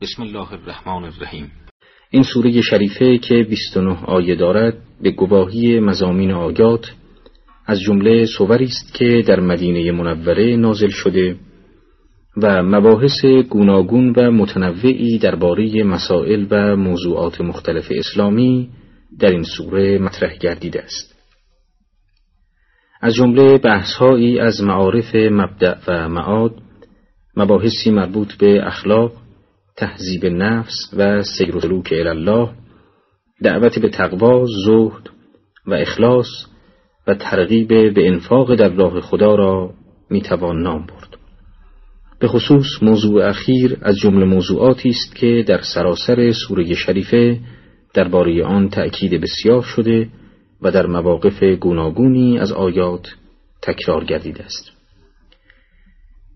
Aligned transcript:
بسم 0.00 0.22
الله 0.22 0.52
الرحمن 0.52 1.04
الرحیم 1.04 1.50
این 2.10 2.22
سوره 2.22 2.60
شریفه 2.60 3.18
که 3.18 3.46
29 3.50 4.04
آیه 4.04 4.34
دارد 4.34 4.78
به 5.02 5.10
گواهی 5.10 5.80
مزامین 5.80 6.32
آیات 6.32 6.92
از 7.66 7.80
جمله 7.80 8.26
سوری 8.26 8.64
است 8.64 8.94
که 8.94 9.24
در 9.26 9.40
مدینه 9.40 9.92
منوره 9.92 10.56
نازل 10.56 10.88
شده 10.90 11.36
و 12.36 12.62
مباحث 12.62 13.24
گوناگون 13.24 14.14
و 14.16 14.30
متنوعی 14.30 15.18
درباره 15.18 15.84
مسائل 15.84 16.46
و 16.50 16.76
موضوعات 16.76 17.40
مختلف 17.40 17.86
اسلامی 17.90 18.70
در 19.18 19.30
این 19.30 19.44
سوره 19.56 19.98
مطرح 19.98 20.36
گردیده 20.36 20.82
است. 20.82 21.14
از 23.00 23.14
جمله 23.14 23.58
بحثهایی 23.58 24.38
از 24.38 24.62
معارف 24.62 25.14
مبدع 25.14 25.76
و 25.88 26.08
معاد، 26.08 26.54
مباحثی 27.36 27.90
مربوط 27.90 28.34
به 28.34 28.66
اخلاق، 28.66 29.25
تهذیب 29.76 30.26
نفس 30.26 30.94
و 30.96 31.22
سیر 31.22 31.56
و 31.56 31.60
سلوک 31.60 31.92
الله، 31.92 32.50
دعوت 33.42 33.78
به 33.78 33.88
تقوا، 33.88 34.46
زهد 34.66 35.10
و 35.66 35.74
اخلاص 35.74 36.28
و 37.06 37.14
ترغیب 37.14 37.94
به 37.94 38.08
انفاق 38.08 38.54
در 38.54 38.68
راه 38.68 39.00
خدا 39.00 39.34
را 39.34 39.70
می‌توان 40.10 40.62
نام 40.62 40.86
برد. 40.86 41.16
به 42.18 42.28
خصوص 42.28 42.82
موضوع 42.82 43.28
اخیر 43.28 43.78
از 43.82 43.96
جمله 43.96 44.24
موضوعاتی 44.24 44.88
است 44.88 45.16
که 45.16 45.44
در 45.48 45.60
سراسر 45.74 46.32
سوره 46.32 46.74
شریفه 46.74 47.40
درباره 47.94 48.44
آن 48.44 48.68
تأکید 48.68 49.20
بسیار 49.20 49.62
شده 49.62 50.08
و 50.62 50.70
در 50.70 50.86
مواقف 50.86 51.42
گوناگونی 51.42 52.38
از 52.38 52.52
آیات 52.52 53.06
تکرار 53.62 54.04
گردیده 54.04 54.44
است. 54.44 54.75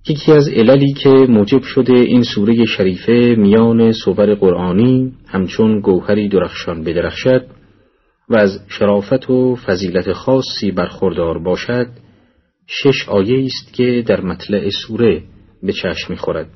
یکی 0.08 0.32
از 0.32 0.48
عللی 0.48 0.92
که 0.92 1.10
موجب 1.10 1.62
شده 1.62 1.92
این 1.92 2.22
سوره 2.22 2.64
شریفه 2.64 3.34
میان 3.38 3.92
صور 3.92 4.34
قرآنی 4.34 5.12
همچون 5.26 5.80
گوهری 5.80 6.28
درخشان 6.28 6.84
بدرخشد 6.84 7.46
و 8.28 8.36
از 8.36 8.60
شرافت 8.68 9.30
و 9.30 9.56
فضیلت 9.56 10.12
خاصی 10.12 10.70
برخوردار 10.70 11.38
باشد 11.38 11.86
شش 12.66 13.08
آیه 13.08 13.44
است 13.44 13.74
که 13.74 14.04
در 14.06 14.20
مطلع 14.20 14.70
سوره 14.70 15.22
به 15.62 15.72
چشم 15.72 16.06
می‌خورد 16.08 16.48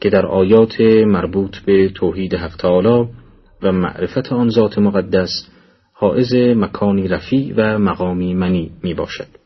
که 0.00 0.10
در 0.10 0.26
آیات 0.26 0.80
مربوط 1.06 1.58
به 1.58 1.88
توحید 1.88 2.34
حق 2.34 2.56
تعالی 2.56 3.08
و 3.62 3.72
معرفت 3.72 4.32
آن 4.32 4.48
ذات 4.48 4.78
مقدس 4.78 5.48
حائز 5.92 6.34
مکانی 6.34 7.08
رفیع 7.08 7.54
و 7.56 7.78
مقامی 7.78 8.34
منی 8.34 8.70
می 8.82 8.94
باشد. 8.94 9.43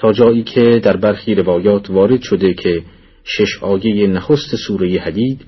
تا 0.00 0.12
جایی 0.12 0.42
که 0.42 0.80
در 0.82 0.96
برخی 0.96 1.34
روایات 1.34 1.90
وارد 1.90 2.22
شده 2.22 2.54
که 2.54 2.82
شش 3.24 3.62
آیه 3.62 4.06
نخست 4.06 4.56
سوره 4.66 5.00
حدید 5.00 5.46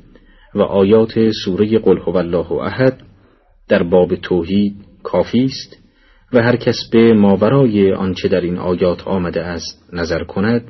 و 0.54 0.62
آیات 0.62 1.30
سوره 1.44 1.78
قل 1.78 1.98
هو 1.98 2.16
الله 2.16 2.52
احد 2.52 3.02
در 3.68 3.82
باب 3.82 4.16
توحید 4.16 4.74
کافی 5.02 5.44
است 5.44 5.76
و 6.32 6.42
هر 6.42 6.56
کس 6.56 6.76
به 6.92 7.12
ماورای 7.12 7.92
آنچه 7.92 8.28
در 8.28 8.40
این 8.40 8.58
آیات 8.58 9.08
آمده 9.08 9.42
است 9.42 9.88
نظر 9.92 10.24
کند 10.24 10.64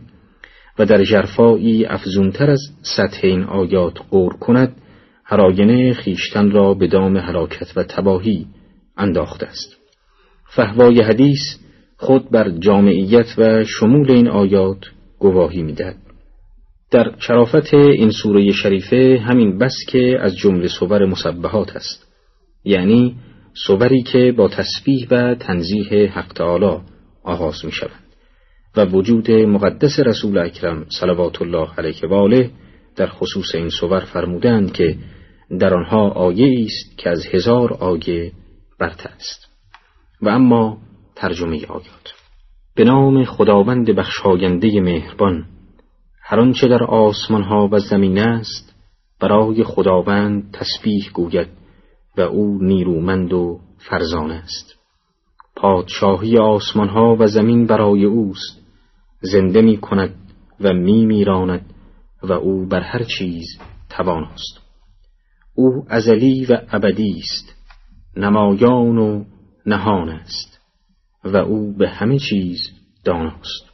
و 0.79 0.87
در 0.87 1.05
جرفایی 1.05 1.87
افزونتر 1.87 2.51
از 2.51 2.61
سطح 2.97 3.21
این 3.23 3.45
آیات 3.45 3.99
غور 4.11 4.33
کند 4.33 4.77
هر 5.25 5.93
خیشتن 5.93 6.51
را 6.51 6.75
به 6.75 6.87
دام 6.87 7.19
حراکت 7.19 7.77
و 7.77 7.83
تباهی 7.83 8.47
انداخته 8.97 9.47
است. 9.47 9.77
فهوای 10.57 11.03
حدیث 11.03 11.63
خود 12.03 12.31
بر 12.31 12.51
جامعیت 12.51 13.39
و 13.39 13.65
شمول 13.65 14.11
این 14.11 14.29
آیات 14.29 14.79
گواهی 15.19 15.63
می‌دهد. 15.63 15.97
در 16.91 17.15
شرافت 17.19 17.75
این 17.75 18.11
سوره 18.11 18.53
شریفه 18.53 19.23
همین 19.27 19.59
بس 19.59 19.75
که 19.89 20.19
از 20.21 20.37
جمله 20.37 20.69
صور 20.69 21.07
مسبهات 21.07 21.77
است. 21.77 22.07
یعنی 22.65 23.17
صوری 23.67 24.03
که 24.03 24.35
با 24.37 24.49
تسبیح 24.49 25.09
و 25.11 25.35
تنزیح 25.35 25.95
حق 25.95 26.33
تعالی 26.33 26.79
آغاز 27.23 27.65
می 27.65 27.73
شود 27.73 28.03
و 28.77 28.85
وجود 28.85 29.31
مقدس 29.31 30.01
رسول 30.01 30.39
اکرم 30.39 30.87
صلوات 31.01 31.43
الله 31.43 31.69
علیه 31.79 32.09
و 32.09 32.15
آله 32.15 32.51
در 32.97 33.07
خصوص 33.07 33.55
این 33.55 33.69
صور 33.69 34.01
فرمودند 34.01 34.73
که 34.73 34.97
در 35.61 35.75
آنها 35.75 36.09
آیه 36.09 36.65
است 36.65 36.99
که 36.99 37.11
از 37.11 37.27
هزار 37.27 37.73
آیه 37.73 38.33
برتر 38.79 39.11
است. 39.17 39.49
و 40.23 40.29
اما 40.29 40.79
ترجمه 41.15 41.67
آیات 41.67 42.15
به 42.75 42.85
نام 42.85 43.25
خداوند 43.25 43.91
بخشاینده 43.91 44.81
مهربان 44.81 45.47
هر 46.23 46.41
آنچه 46.41 46.69
در 46.69 46.85
آسمان 46.85 47.43
ها 47.43 47.69
و 47.73 47.79
زمین 47.79 48.19
است 48.19 48.75
برای 49.21 49.65
خداوند 49.65 50.51
تسبیح 50.53 51.11
گوید 51.13 51.49
و 52.17 52.21
او 52.21 52.59
نیرومند 52.63 53.33
و 53.33 53.61
فرزان 53.79 54.31
است. 54.31 54.75
پادشاهی 55.57 56.39
آسمان 56.39 56.89
ها 56.89 57.17
و 57.19 57.27
زمین 57.27 57.67
برای 57.67 58.05
اوست 58.05 58.61
زنده 59.21 59.63
می 59.63 59.77
کند 59.77 60.15
و 60.61 60.73
می 60.73 61.07
میراند 61.07 61.75
و 62.23 62.33
او 62.33 62.67
بر 62.67 62.81
هر 62.81 63.03
چیز 63.03 63.45
تواناست 63.91 64.61
او 65.55 65.85
ازلی 65.89 66.47
و 66.47 66.61
ابدی 66.73 67.19
است 67.19 67.55
نمایان 68.17 68.99
و 68.99 69.25
نهان 69.67 70.09
است. 70.09 70.52
و 71.25 71.37
او 71.37 71.77
به 71.79 71.89
همه 71.89 72.19
چیز 72.19 72.59
داناست. 73.05 73.73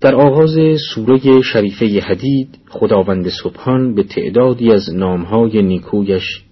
در 0.00 0.14
آغاز 0.14 0.56
سوره 0.94 1.40
شریفه 1.40 2.00
حدید 2.00 2.58
خداوند 2.68 3.28
سبحان 3.28 3.94
به 3.94 4.02
تعدادی 4.02 4.72
از 4.72 4.94
نامهای 4.94 5.62
نیکویش 5.62 6.44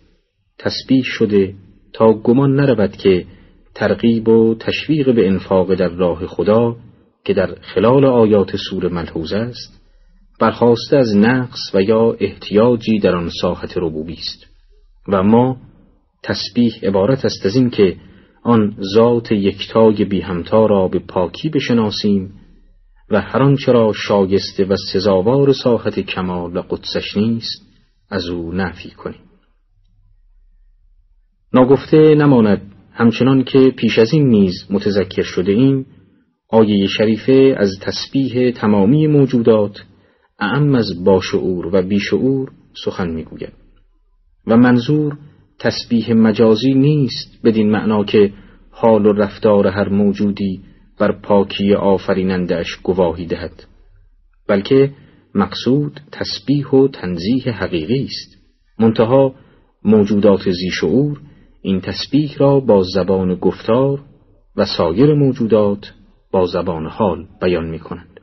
تسبیح 0.59 1.03
شده 1.05 1.55
تا 1.93 2.13
گمان 2.13 2.55
نرود 2.55 2.97
که 2.97 3.27
ترغیب 3.75 4.29
و 4.29 4.55
تشویق 4.55 5.15
به 5.15 5.27
انفاق 5.27 5.75
در 5.75 5.89
راه 5.89 6.27
خدا 6.27 6.77
که 7.25 7.35
در 7.35 7.55
خلال 7.55 8.05
آیات 8.05 8.57
سوره 8.57 8.89
ملحوظ 8.89 9.33
است 9.33 9.83
برخواسته 10.41 10.97
از 10.97 11.17
نقص 11.17 11.61
و 11.75 11.83
یا 11.83 12.17
احتیاجی 12.21 12.99
در 12.99 13.17
آن 13.17 13.31
ساحت 13.41 13.73
ربوبی 13.77 14.13
است. 14.13 14.47
و 15.09 15.23
ما 15.23 15.57
تسبیح 16.23 16.79
عبارت 16.83 17.25
است 17.25 17.47
از 17.47 17.57
این 17.57 17.71
که 17.71 17.97
آن 18.43 18.77
ذات 18.95 19.33
یکتای 19.33 20.05
بی 20.05 20.21
همتا 20.21 20.67
را 20.67 20.89
به 20.89 20.99
پاکی 20.99 21.49
بشناسیم 21.49 22.33
و 23.11 23.21
هر 23.21 23.43
آنچه 23.43 23.73
را 23.73 23.93
شایسته 23.93 24.65
و 24.65 24.77
سزاوار 24.93 25.53
ساحت 25.53 26.01
کمال 26.01 26.57
و 26.57 26.61
قدسش 26.61 27.17
نیست 27.17 27.63
از 28.11 28.29
او 28.29 28.53
نفی 28.53 28.91
کنیم. 28.91 29.21
ناگفته 31.53 32.15
نماند 32.15 32.73
همچنان 32.93 33.45
که 33.45 33.71
پیش 33.77 33.99
از 33.99 34.13
این 34.13 34.29
نیز 34.29 34.67
متذکر 34.71 35.23
شده 35.23 35.53
ایم 35.53 35.87
آیه 36.49 36.87
شریفه 36.87 37.55
از 37.59 37.71
تسبیح 37.81 38.51
تمامی 38.51 39.07
موجودات 39.07 39.85
اعم 40.39 40.75
از 40.75 41.05
باشعور 41.05 41.67
و 41.67 41.83
بیشعور 41.83 42.53
سخن 42.85 43.11
می‌گوید 43.11 43.53
و 44.47 44.57
منظور 44.57 45.19
تسبیح 45.63 46.13
مجازی 46.13 46.75
نیست 46.75 47.41
بدین 47.45 47.71
معنا 47.71 48.05
که 48.05 48.33
حال 48.71 49.07
و 49.07 49.13
رفتار 49.13 49.67
هر 49.67 49.89
موجودی 49.89 50.61
بر 50.99 51.13
پاکی 51.13 51.75
آفرینندهش 51.75 52.77
گواهی 52.83 53.27
دهد 53.27 53.65
بلکه 54.49 54.91
مقصود 55.35 56.01
تسبیح 56.13 56.69
و 56.69 56.89
تنزیح 56.89 57.51
حقیقی 57.51 58.05
است 58.05 58.37
منتها 58.79 59.35
موجودات 59.85 60.51
زیشعور 60.51 61.21
این 61.63 61.81
تسبیح 61.81 62.37
را 62.39 62.61
با 62.61 62.83
زبان 62.95 63.35
گفتار 63.35 64.01
و 64.57 64.65
سایر 64.65 65.15
موجودات 65.15 65.93
با 66.31 66.47
زبان 66.47 66.87
حال 66.87 67.27
بیان 67.41 67.71
می 67.71 67.79
کنند. 67.79 68.21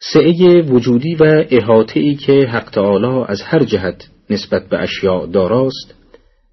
سعه 0.00 0.62
وجودی 0.62 1.14
و 1.14 1.44
احاطه 1.50 2.00
ای 2.00 2.14
که 2.14 2.32
حق 2.32 2.70
تعالی 2.70 3.24
از 3.28 3.42
هر 3.42 3.64
جهت 3.64 4.10
نسبت 4.30 4.68
به 4.68 4.78
اشیاء 4.78 5.26
داراست 5.26 5.97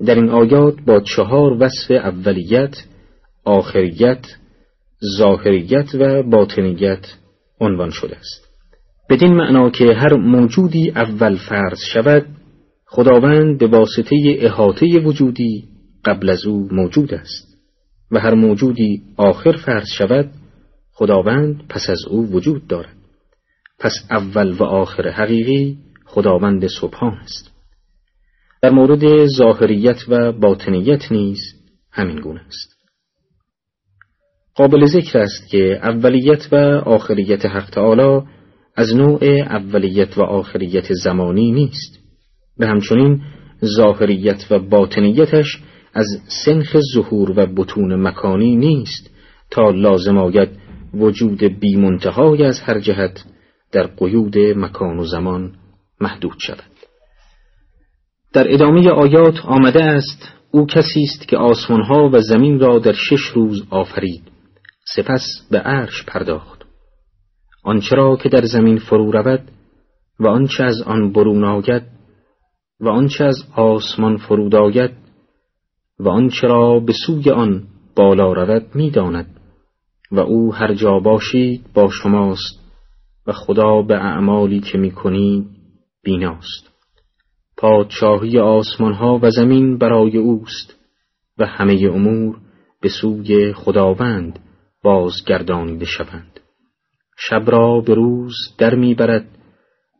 در 0.06 0.16
این 0.16 0.30
آیات 0.30 0.76
با 0.88 1.00
چهار 1.00 1.64
وصف 1.64 1.92
اولیت، 1.92 2.76
آخریت، 3.46 4.26
ظاهریت 5.18 5.96
و 5.96 6.24
باطنیت 6.24 7.06
عنوان 7.62 7.90
شده 7.90 8.16
است. 8.16 8.46
بدین 9.10 9.34
معنا 9.34 9.70
که 9.70 9.94
هر 9.94 10.14
موجودی 10.14 10.92
اول 10.96 11.36
فرض 11.36 11.80
شود 11.94 12.26
خداوند 12.86 13.58
به 13.60 13.68
واسطه 13.68 14.16
احاطه 14.26 15.00
وجودی 15.00 15.64
قبل 16.06 16.30
از 16.30 16.46
او 16.46 16.68
موجود 16.72 17.14
است 17.14 17.58
و 18.12 18.20
هر 18.20 18.34
موجودی 18.34 19.02
آخر 19.18 19.52
فرض 19.52 19.88
شود 19.98 20.32
خداوند 20.92 21.68
پس 21.70 21.90
از 21.90 22.06
او 22.10 22.32
وجود 22.32 22.68
دارد 22.68 22.96
پس 23.80 23.94
اول 24.10 24.52
و 24.52 24.64
آخر 24.64 25.10
حقیقی 25.10 25.78
خداوند 26.06 26.68
سبحان 26.68 27.14
است 27.14 27.55
در 28.66 28.72
مورد 28.72 29.26
ظاهریت 29.26 29.98
و 30.08 30.32
باطنیت 30.32 31.12
نیز 31.12 31.40
همین 31.92 32.20
گونه 32.20 32.42
است. 32.48 32.76
قابل 34.56 34.86
ذکر 34.86 35.20
است 35.20 35.50
که 35.50 35.80
اولیت 35.84 36.48
و 36.52 36.56
آخریت 36.86 37.46
حق 37.46 37.70
تعالی 37.70 38.22
از 38.76 38.96
نوع 38.96 39.24
اولیت 39.24 40.18
و 40.18 40.22
آخریت 40.22 40.94
زمانی 40.94 41.52
نیست 41.52 42.00
به 42.58 42.68
همچنین 42.68 43.22
ظاهریت 43.78 44.46
و 44.52 44.60
باطنیتش 44.60 45.62
از 45.94 46.08
سنخ 46.46 46.78
ظهور 46.94 47.32
و 47.32 47.46
بتون 47.46 47.96
مکانی 47.96 48.56
نیست 48.56 49.10
تا 49.52 49.70
لازم 49.70 50.18
آید 50.18 50.50
وجود 50.94 51.44
بیمنتهای 51.44 52.44
از 52.44 52.60
هر 52.60 52.80
جهت 52.80 53.26
در 53.72 53.88
قیود 53.88 54.38
مکان 54.38 55.00
و 55.00 55.04
زمان 55.04 55.54
محدود 56.02 56.36
شود. 56.40 56.75
در 58.34 58.54
ادامه 58.54 58.90
آیات 58.90 59.46
آمده 59.46 59.84
است 59.84 60.32
او 60.52 60.66
کسی 60.66 61.04
است 61.04 61.28
که 61.28 61.38
آسمانها 61.38 62.10
و 62.14 62.20
زمین 62.20 62.60
را 62.60 62.80
در 62.80 62.94
شش 62.94 63.22
روز 63.34 63.64
آفرید. 63.70 64.24
سپس 64.96 65.48
به 65.52 65.60
عرش 65.60 66.06
پرداخت. 66.06 66.66
آنچه 67.64 67.96
را 67.96 68.18
که 68.18 68.30
در 68.30 68.46
زمین 68.46 68.78
فرو 68.78 69.12
رود 69.12 69.52
و 70.20 70.28
آنچه 70.28 70.64
از 70.64 70.82
آن 70.82 71.12
برون 71.12 71.44
آید 71.44 71.84
و 72.80 72.90
آنچه 72.90 73.24
از 73.24 73.44
آسمان 73.56 74.18
فرود 74.18 74.56
آید 74.56 74.92
و 76.00 76.10
آنچه 76.10 76.48
را 76.48 76.80
به 76.80 76.94
سوی 77.06 77.30
آن 77.30 77.64
بالا 77.96 78.34
رود 78.34 78.66
می‌داند 78.76 79.40
و 80.12 80.20
او 80.20 80.54
هر 80.54 80.74
جا 80.74 81.00
باشید 81.00 81.66
با 81.74 81.90
شماست 81.90 82.60
و 83.28 83.32
خدا 83.32 83.82
به 83.82 83.96
اعمالی 83.96 84.60
که 84.60 84.78
می‌کنید 84.78 85.48
بیناست. 86.04 86.75
پادشاهی 87.58 88.40
آسمان 88.40 88.94
ها 88.94 89.20
و 89.22 89.30
زمین 89.30 89.78
برای 89.78 90.18
اوست 90.18 90.76
و 91.38 91.46
همه 91.46 91.90
امور 91.94 92.38
به 92.82 92.90
سوی 92.90 93.54
خداوند 93.54 94.40
بازگردانیده 94.84 95.86
شوند. 95.86 96.40
شب 97.18 97.44
را 97.48 97.82
به 97.82 97.94
روز 97.94 98.36
در 98.58 98.76
می‌برد 98.76 99.28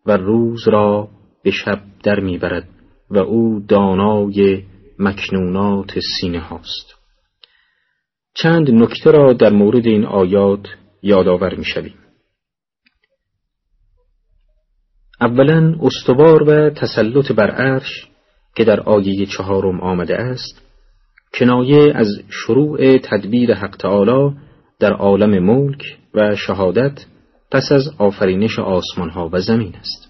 و 0.06 0.18
روز 0.18 0.68
را 0.68 1.08
به 1.44 1.52
شب 1.52 1.80
در 2.04 2.20
می‌برد 2.20 2.70
و 3.10 3.18
او 3.18 3.60
دانای 3.68 4.64
مکنونات 5.00 6.00
سینه 6.20 6.40
هاست. 6.40 6.96
چند 8.34 8.72
نکته 8.72 9.12
را 9.12 9.34
در 9.34 9.54
مورد 9.54 9.86
این 9.86 10.06
آیات 10.06 10.68
یادآور 11.02 11.56
می‌شویم. 11.56 12.05
اولا 15.22 15.76
استوار 15.82 16.44
و 16.44 16.70
تسلط 16.70 17.32
بر 17.32 17.52
عرش 17.52 18.08
که 18.56 18.64
در 18.64 18.80
آیه 18.80 19.26
چهارم 19.26 19.82
آمده 19.82 20.16
است 20.16 20.62
کنایه 21.34 21.94
از 21.96 22.08
شروع 22.30 22.98
تدبیر 22.98 23.54
حق 23.54 23.76
تعالی 23.76 24.36
در 24.80 24.94
عالم 24.94 25.44
ملک 25.44 25.98
و 26.14 26.36
شهادت 26.36 27.06
پس 27.52 27.72
از 27.72 27.90
آفرینش 27.98 28.60
آسمان 28.60 29.10
ها 29.10 29.30
و 29.34 29.42
زمین 29.42 29.76
است. 29.76 30.08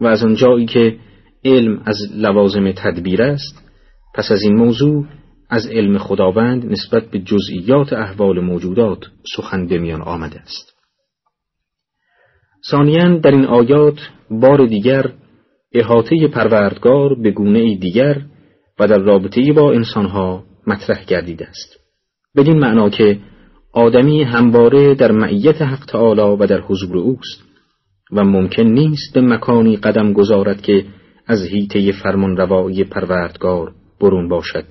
و 0.00 0.06
از 0.06 0.22
آنجایی 0.24 0.66
که 0.66 0.98
علم 1.44 1.82
از 1.86 1.96
لوازم 2.14 2.72
تدبیر 2.72 3.22
است 3.22 3.64
پس 4.14 4.30
از 4.30 4.42
این 4.42 4.56
موضوع 4.56 5.06
از 5.50 5.66
علم 5.66 5.98
خداوند 5.98 6.72
نسبت 6.72 7.10
به 7.10 7.18
جزئیات 7.18 7.92
احوال 7.92 8.40
موجودات 8.40 8.98
سخن 9.36 9.66
به 9.66 9.78
میان 9.78 10.02
آمده 10.02 10.40
است. 10.40 10.77
ثانیا 12.70 13.18
در 13.18 13.30
این 13.30 13.44
آیات 13.44 13.98
بار 14.30 14.66
دیگر 14.66 15.12
احاطه 15.72 16.28
پروردگار 16.28 17.14
به 17.14 17.30
گونه 17.30 17.76
دیگر 17.76 18.22
و 18.78 18.86
در 18.86 18.98
رابطه 18.98 19.52
با 19.52 19.72
انسانها 19.72 20.44
مطرح 20.66 21.04
گردیده 21.04 21.46
است. 21.46 21.80
بدین 22.36 22.58
معنا 22.58 22.90
که 22.90 23.18
آدمی 23.72 24.22
همواره 24.22 24.94
در 24.94 25.12
معیت 25.12 25.62
حق 25.62 25.84
تعالی 25.84 26.20
و 26.20 26.46
در 26.46 26.60
حضور 26.60 26.98
اوست 26.98 27.44
و 28.12 28.24
ممکن 28.24 28.62
نیست 28.62 29.14
به 29.14 29.20
مکانی 29.20 29.76
قدم 29.76 30.12
گذارد 30.12 30.60
که 30.60 30.84
از 31.26 31.44
هیته 31.44 31.92
فرمان 31.92 32.36
روایی 32.36 32.84
پروردگار 32.84 33.72
برون 34.00 34.28
باشد 34.28 34.64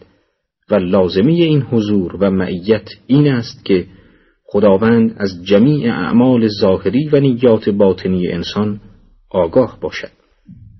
و 0.70 0.76
لازمی 0.76 1.42
این 1.42 1.62
حضور 1.62 2.16
و 2.16 2.32
معیت 2.32 2.90
این 3.08 3.28
است 3.28 3.66
که 3.66 3.86
خداوند 4.50 5.16
از 5.18 5.46
جمیع 5.46 5.94
اعمال 5.94 6.48
ظاهری 6.62 7.10
و 7.10 7.20
نیات 7.20 7.70
باطنی 7.70 8.28
انسان 8.28 8.80
آگاه 9.30 9.78
باشد. 9.82 10.12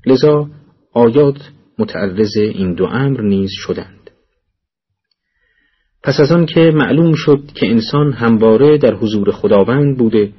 لذا 0.06 0.50
آیات 0.94 1.38
متعرض 1.80 2.38
این 2.38 2.74
دو 2.74 2.86
امر 2.86 3.22
نیز 3.22 3.50
شدند. 3.54 4.12
پس 6.04 6.20
از 6.20 6.32
آن 6.32 6.46
که 6.46 6.60
معلوم 6.60 7.14
شد 7.16 7.42
که 7.56 7.68
انسان 7.68 8.14
همواره 8.14 8.78
در 8.78 8.94
حضور 8.94 9.32
خداوند 9.32 9.98
بوده 9.98 10.32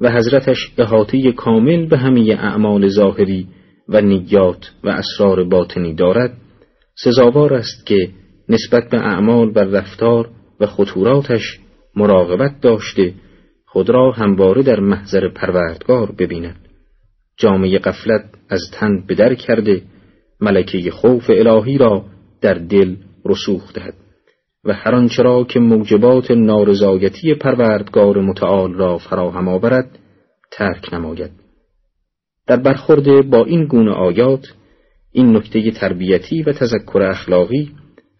و 0.00 0.12
حضرتش 0.12 0.72
احاطه 0.78 1.32
کامل 1.32 1.86
به 1.86 1.98
همه 1.98 2.36
اعمال 2.38 2.88
ظاهری 2.88 3.46
و 3.88 4.00
نیات 4.00 4.70
و 4.84 4.88
اسرار 4.88 5.44
باطنی 5.44 5.94
دارد 5.94 6.36
سزاوار 6.94 7.54
است 7.54 7.86
که 7.86 8.08
نسبت 8.48 8.90
به 8.90 8.98
اعمال 8.98 9.52
و 9.54 9.58
رفتار 9.58 10.30
و 10.60 10.66
خطوراتش 10.66 11.58
مراقبت 11.96 12.60
داشته 12.60 13.14
خود 13.66 13.90
را 13.90 14.12
همواره 14.12 14.62
در 14.62 14.80
محضر 14.80 15.28
پروردگار 15.28 16.12
ببیند. 16.12 16.68
جامعه 17.36 17.78
قفلت 17.78 18.24
از 18.48 18.60
تن 18.72 19.06
بدر 19.08 19.34
کرده 19.34 19.82
ملکه 20.40 20.90
خوف 20.90 21.30
الهی 21.30 21.78
را 21.78 22.04
در 22.40 22.54
دل 22.54 22.96
رسوخ 23.24 23.72
دهد. 23.72 23.94
و 24.64 24.72
هر 24.72 24.94
آنچه 24.94 25.22
را 25.22 25.44
که 25.44 25.60
موجبات 25.60 26.30
نارضایتی 26.30 27.34
پروردگار 27.34 28.20
متعال 28.20 28.74
را 28.74 28.98
فراهم 28.98 29.48
آورد 29.48 29.98
ترک 30.50 30.94
نماید. 30.94 31.30
در 32.46 32.56
برخورد 32.56 33.30
با 33.30 33.44
این 33.44 33.64
گونه 33.64 33.90
آیات 33.90 34.46
این 35.12 35.36
نکته 35.36 35.70
تربیتی 35.70 36.42
و 36.42 36.52
تذکر 36.52 37.02
اخلاقی 37.02 37.70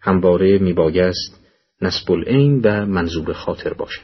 همواره 0.01 0.57
میبایست 0.57 1.42
نسب 1.83 2.11
العین 2.11 2.61
و 2.63 2.85
منظور 2.85 3.33
خاطر 3.33 3.73
باشد. 3.73 4.01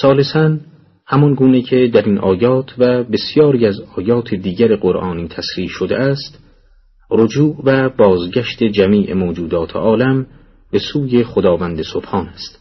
ثالثا 0.00 0.58
همون 1.06 1.34
گونه 1.34 1.62
که 1.62 1.90
در 1.94 2.02
این 2.02 2.18
آیات 2.18 2.74
و 2.78 3.04
بسیاری 3.04 3.66
از 3.66 3.80
آیات 3.96 4.34
دیگر 4.34 4.76
قرآنی 4.76 5.28
تصریح 5.28 5.68
شده 5.68 5.96
است 5.96 6.38
رجوع 7.10 7.56
و 7.64 7.88
بازگشت 7.88 8.64
جمیع 8.64 9.14
موجودات 9.14 9.76
عالم 9.76 10.26
به 10.72 10.78
سوی 10.78 11.24
خداوند 11.24 11.82
سبحان 11.82 12.26
است 12.26 12.60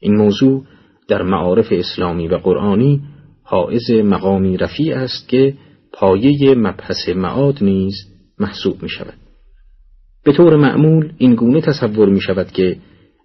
این 0.00 0.16
موضوع 0.16 0.64
در 1.08 1.22
معارف 1.22 1.66
اسلامی 1.70 2.28
و 2.28 2.36
قرآنی 2.36 3.02
حائز 3.42 3.90
مقامی 3.90 4.56
رفیع 4.56 4.96
است 4.96 5.28
که 5.28 5.54
پایه 5.92 6.54
مبحث 6.54 7.08
معاد 7.08 7.58
نیز 7.60 7.94
محسوب 8.38 8.82
می 8.82 8.88
شود 8.88 9.14
به 10.24 10.32
طور 10.32 10.56
معمول 10.56 11.12
این 11.18 11.34
گونه 11.34 11.60
تصور 11.60 12.08
می 12.08 12.20
شود 12.20 12.50
که 12.50 12.76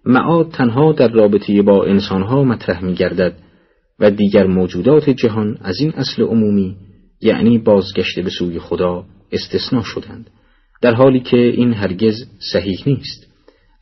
معاد 0.06 0.50
تنها 0.50 0.92
در 0.92 1.08
رابطه 1.08 1.62
با 1.62 1.84
انسانها 1.84 2.44
مطرح 2.44 2.84
می 2.84 2.94
گردد 2.94 3.34
و 3.98 4.10
دیگر 4.10 4.46
موجودات 4.46 5.10
جهان 5.10 5.58
از 5.60 5.80
این 5.80 5.92
اصل 5.92 6.22
عمومی 6.22 6.76
یعنی 7.20 7.58
بازگشت 7.58 8.20
به 8.20 8.30
سوی 8.30 8.58
خدا 8.58 9.04
استثنا 9.32 9.82
شدند. 9.82 10.30
در 10.80 10.94
حالی 10.94 11.20
که 11.20 11.36
این 11.36 11.72
هرگز 11.72 12.14
صحیح 12.52 12.82
نیست 12.86 13.26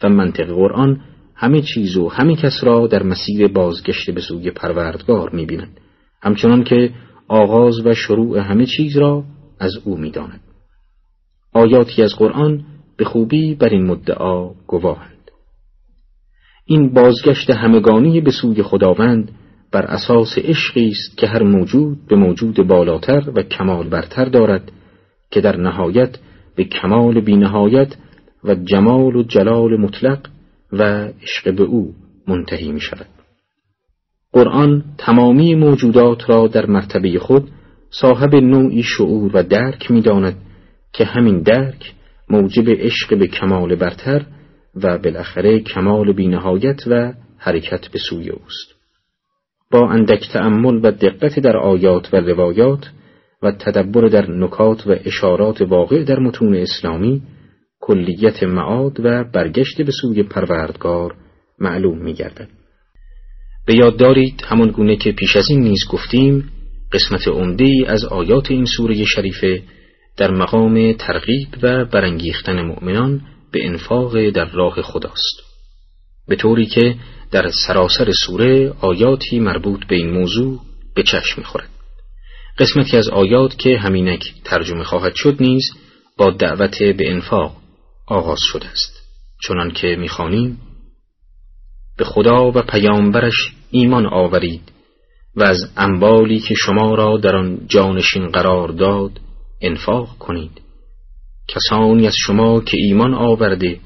و 0.03 0.09
منطق 0.09 0.47
قرآن 0.47 1.01
همه 1.35 1.63
چیز 1.63 1.97
و 1.97 2.09
همه 2.09 2.37
کس 2.37 2.65
را 2.65 2.87
در 2.87 3.03
مسیر 3.03 3.49
بازگشت 3.49 4.11
به 4.11 4.21
سوی 4.21 4.51
پروردگار 4.51 5.31
می 5.31 5.47
بیند 5.47 5.81
همچنان 6.23 6.65
که 6.65 6.91
آغاز 7.29 7.87
و 7.87 7.95
شروع 7.95 8.39
همه 8.39 8.67
چیز 8.67 8.97
را 8.97 9.25
از 9.61 9.73
او 9.85 9.97
می 9.97 10.11
داند. 10.11 10.41
آیاتی 11.53 12.03
از 12.03 12.15
قرآن 12.15 12.65
به 12.97 13.05
خوبی 13.05 13.55
بر 13.55 13.69
این 13.69 13.87
مدعا 13.87 14.51
گواهند. 14.67 15.10
این 16.71 16.95
بازگشت 16.95 17.51
همگانی 17.51 18.21
به 18.21 18.31
سوی 18.31 18.63
خداوند 18.63 19.33
بر 19.73 19.83
اساس 19.83 20.39
عشقی 20.39 20.89
است 20.89 21.17
که 21.17 21.27
هر 21.27 21.43
موجود 21.43 21.99
به 22.09 22.17
موجود 22.17 22.57
بالاتر 22.57 23.31
و 23.35 23.43
کمال 23.43 23.89
برتر 23.89 24.25
دارد 24.25 24.73
که 25.31 25.41
در 25.41 25.57
نهایت 25.57 26.19
به 26.57 26.65
کمال 26.65 27.21
بینهایت 27.21 27.97
و 28.45 28.55
جمال 28.55 29.17
و 29.17 29.23
جلال 29.23 29.81
مطلق 29.81 30.19
و 30.73 30.83
عشق 31.23 31.55
به 31.55 31.63
او 31.63 31.95
منتهی 32.29 32.73
می 32.73 32.81
شود. 32.81 33.07
قرآن 34.33 34.85
تمامی 34.99 35.55
موجودات 35.55 36.31
را 36.31 36.47
در 36.47 36.67
مرتبه 36.67 37.19
خود 37.19 37.51
صاحب 37.91 38.35
نوعی 38.35 38.83
شعور 38.83 39.31
و 39.37 39.43
درک 39.43 39.91
می 39.91 40.01
داند 40.01 40.37
که 40.93 41.05
همین 41.05 41.43
درک 41.43 41.95
موجب 42.29 42.71
عشق 42.71 43.19
به 43.19 43.27
کمال 43.27 43.75
برتر 43.75 44.27
و 44.75 44.99
بالاخره 44.99 45.61
کمال 45.61 46.13
بینهایت 46.13 46.81
و 46.87 47.13
حرکت 47.39 47.89
به 47.89 47.99
سوی 47.99 48.31
اوست. 48.31 48.75
با 49.71 49.91
اندک 49.91 50.29
تأمل 50.33 50.81
و 50.83 50.91
دقت 50.91 51.39
در 51.39 51.57
آیات 51.57 52.15
و 52.15 52.17
روایات 52.17 52.91
و 53.43 53.53
تدبر 53.53 54.09
در 54.09 54.31
نکات 54.31 54.87
و 54.87 54.97
اشارات 55.05 55.63
واقع 55.63 56.05
در 56.05 56.19
متون 56.19 56.55
اسلامی 56.55 57.23
کلیت 57.81 58.43
معاد 58.43 59.01
و 59.01 59.25
برگشت 59.25 59.83
به 59.83 59.93
سوی 60.01 60.23
پروردگار 60.23 61.15
معلوم 61.59 61.99
می 61.99 62.15
گردد. 62.15 62.49
به 63.67 63.75
یاد 63.75 63.97
دارید 63.97 64.43
همان 64.47 64.69
گونه 64.71 64.97
که 64.97 65.13
پیش 65.13 65.37
از 65.37 65.47
این 65.51 65.61
نیز 65.61 65.81
گفتیم 65.91 66.51
قسمت 66.93 67.29
عمده 67.29 67.85
از 67.87 68.05
آیات 68.05 68.51
این 68.51 68.65
سوره 68.65 69.05
شریفه 69.05 69.63
در 70.17 70.31
مقام 70.31 70.93
ترغیب 70.93 71.49
و 71.63 71.85
برانگیختن 71.85 72.63
مؤمنان 72.63 73.21
به 73.53 73.67
انفاق 73.67 74.31
در 74.31 74.45
راه 74.45 74.83
خداست. 74.83 75.43
به 76.29 76.37
طوری 76.37 76.67
که 76.67 76.97
در 77.31 77.51
سراسر 77.67 78.13
سوره 78.27 78.73
آیاتی 78.81 79.41
مربوط 79.41 79.87
به 79.87 79.97
این 79.97 80.11
موضوع 80.11 80.61
به 80.95 81.03
چشم 81.03 81.35
می‌خورد. 81.37 81.69
قسمتی 82.59 82.97
از 82.97 83.09
آیات 83.09 83.59
که 83.59 83.79
همینک 83.79 84.35
ترجمه 84.45 84.85
خواهد 84.85 85.15
شد 85.15 85.37
نیز 85.41 85.63
با 86.17 86.31
دعوت 86.31 86.83
به 86.83 87.11
انفاق 87.11 87.57
آغاز 88.07 88.41
شده 88.53 88.67
است. 88.67 89.01
چنان 89.43 89.71
که 89.71 89.97
می‌خوانیم 89.99 90.61
به 91.99 92.05
خدا 92.05 92.51
و 92.51 92.63
پیامبرش 92.63 93.53
ایمان 93.71 94.07
آورید 94.07 94.73
و 95.37 95.43
از 95.43 95.73
انبالی 95.77 96.41
که 96.41 96.55
شما 96.55 96.95
را 96.95 97.17
در 97.17 97.37
آن 97.37 97.61
جانشین 97.67 98.29
قرار 98.29 98.69
داد 98.69 99.21
انفاق 99.61 100.19
کنید. 100.19 100.61
کسانی 101.55 102.07
از 102.07 102.15
شما 102.27 102.61
که 102.61 102.77
ایمان 102.77 103.15
آورده 103.15 103.81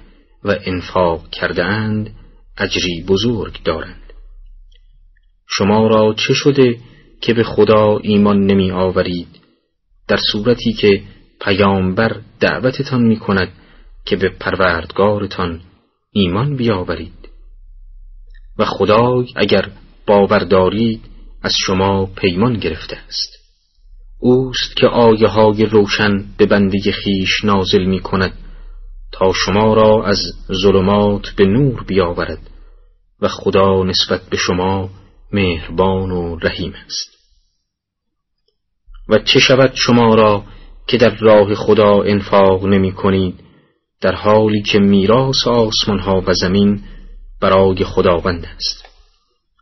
و 0.44 0.56
انفاق 0.64 1.30
کرده 1.30 1.64
اند 1.64 2.11
اجری 2.59 3.04
بزرگ 3.09 3.62
دارند. 3.64 4.12
شما 5.49 5.87
را 5.87 6.14
چه 6.14 6.35
شده 6.35 6.78
که 7.21 7.35
به 7.35 7.44
خدا 7.44 7.99
ایمان 7.99 8.47
نمی 8.47 8.71
آورید؟ 8.71 9.28
در 10.09 10.18
صورتی 10.33 10.73
که 10.73 11.02
پیامبر 11.40 12.21
دعوتتان 12.40 13.02
می 13.02 13.16
کند 13.16 13.52
که 14.04 14.16
به 14.16 14.28
پروردگارتان 14.28 15.61
ایمان 16.12 16.56
بیاورید. 16.56 17.28
و 18.59 18.64
خدای 18.64 19.26
اگر 19.37 19.71
باور 20.06 20.38
دارید 20.38 21.00
از 21.42 21.52
شما 21.66 22.06
پیمان 22.06 22.59
گرفته 22.59 22.97
است. 22.97 23.44
اوست 24.25 24.76
که 24.76 24.87
آیه 24.87 25.28
های 25.28 25.66
روشن 25.66 26.25
به 26.38 26.47
بنده 26.47 26.93
خیش 26.93 27.45
نازل 27.45 27.85
می 27.85 28.00
کند 28.00 28.33
تا 29.12 29.33
شما 29.33 29.75
را 29.75 30.07
از 30.07 30.19
ظلمات 30.62 31.31
به 31.37 31.45
نور 31.45 31.85
بیاورد 31.85 32.50
و 33.21 33.28
خدا 33.28 33.83
نسبت 33.85 34.21
به 34.31 34.37
شما 34.37 34.90
مهربان 35.33 36.11
و 36.11 36.37
رحیم 36.37 36.75
است. 36.87 37.11
و 39.09 39.19
چه 39.19 39.40
شود 39.40 39.73
شما 39.75 40.14
را 40.14 40.45
که 40.87 40.97
در 40.97 41.16
راه 41.16 41.54
خدا 41.54 42.02
انفاق 42.02 42.66
نمی 42.66 42.93
کنید 42.93 43.40
در 44.00 44.14
حالی 44.14 44.62
که 44.62 44.78
میراث 44.78 45.47
آسمان 45.47 45.99
ها 45.99 46.23
و 46.26 46.35
زمین 46.35 46.83
برای 47.40 47.85
خداوند 47.85 48.47
است؟ 48.57 48.85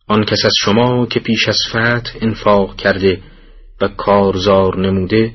آن 0.09 0.25
کس 0.25 0.45
از 0.45 0.54
شما 0.61 1.07
که 1.07 1.21
پیش 1.21 1.49
از 1.49 1.59
فتح 1.71 2.12
انفاق 2.21 2.76
کرده 2.76 3.32
و 3.83 3.89
کارزار 3.89 4.79
نموده 4.79 5.35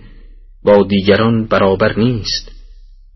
با 0.63 0.83
دیگران 0.83 1.45
برابر 1.45 1.99
نیست 1.99 2.51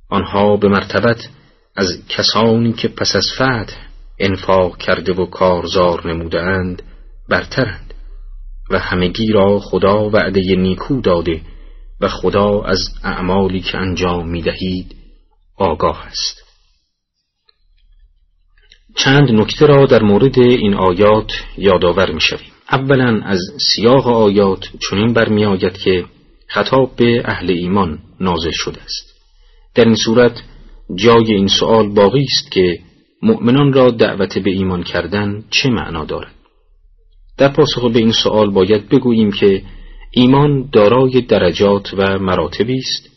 آنها 0.10 0.58
به 0.58 0.68
مرتبت 0.68 1.30
از 1.76 2.08
کسانی 2.10 2.74
که 2.74 2.88
پس 2.88 3.16
از 3.16 3.26
فتح 3.36 3.76
انفاق 4.20 4.78
کرده 4.78 5.14
و 5.14 5.26
کارزار 5.26 6.08
نموده 6.08 6.42
اند 6.42 6.84
برترند 7.30 7.94
و 8.70 8.80
همگی 8.80 9.28
را 9.28 9.60
خدا 9.60 10.10
وعده 10.10 10.56
نیکو 10.56 11.02
داده 11.02 11.42
و 12.02 12.08
خدا 12.08 12.62
از 12.62 12.80
اعمالی 13.04 13.60
که 13.60 13.78
انجام 13.78 14.30
می 14.30 14.42
دهید 14.42 14.96
آگاه 15.58 16.06
است 16.06 16.42
چند 18.96 19.32
نکته 19.32 19.66
را 19.66 19.86
در 19.86 20.04
مورد 20.04 20.40
این 20.40 20.74
آیات 20.74 21.32
یادآور 21.58 22.12
می 22.12 22.22
شویم. 22.22 22.52
اولا 22.72 23.22
از 23.24 23.40
سیاق 23.76 24.08
آیات 24.08 24.70
چنین 24.90 25.14
برمیآید 25.14 25.78
که 25.78 26.06
خطاب 26.48 26.96
به 26.96 27.22
اهل 27.26 27.50
ایمان 27.52 28.00
نازل 28.20 28.52
شده 28.54 28.82
است. 28.82 29.12
در 29.76 29.86
این 29.86 29.96
صورت 29.96 30.44
جای 30.96 31.34
این 31.34 31.48
سؤال 31.48 31.90
باقی 31.90 32.24
است 32.24 32.52
که 32.52 32.80
مؤمنان 33.22 33.74
را 33.74 33.92
دعوت 33.92 34.38
به 34.38 34.52
ایمان 34.52 34.84
کردن 34.84 35.44
چه 35.50 35.70
معنا 35.70 36.06
دارد؟ 36.06 36.32
در 37.38 37.48
پاسخ 37.48 37.92
به 37.92 38.00
این 38.00 38.12
سؤال 38.12 38.50
باید 38.50 38.90
بگوییم 38.90 39.32
که 39.32 39.62
ایمان 40.12 40.70
دارای 40.72 41.22
درجات 41.22 41.94
و 41.98 42.20
مراتبی 42.20 42.78
است 42.78 43.10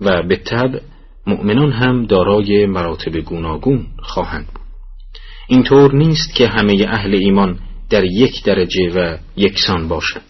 و 0.00 0.22
به 0.22 0.36
طبع 0.36 0.80
مؤمنان 1.26 1.72
هم 1.72 2.06
دارای 2.06 2.66
مراتب 2.66 3.16
گوناگون 3.16 3.86
خواهند 3.98 4.46
بود. 4.46 4.62
اینطور 5.48 5.94
نیست 5.94 6.34
که 6.34 6.48
همه 6.48 6.86
اهل 6.88 7.14
ایمان 7.14 7.58
در 7.90 8.04
یک 8.04 8.44
درجه 8.44 8.90
و 8.94 9.16
یکسان 9.36 9.88
باشد 9.88 10.22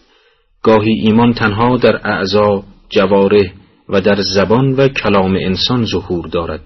گاهی 0.63 0.93
ایمان 0.93 1.33
تنها 1.33 1.77
در 1.77 2.01
اعضا 2.05 2.65
جواره 2.89 3.53
و 3.89 4.01
در 4.01 4.21
زبان 4.21 4.73
و 4.73 4.89
کلام 4.89 5.37
انسان 5.37 5.85
ظهور 5.85 6.27
دارد 6.27 6.61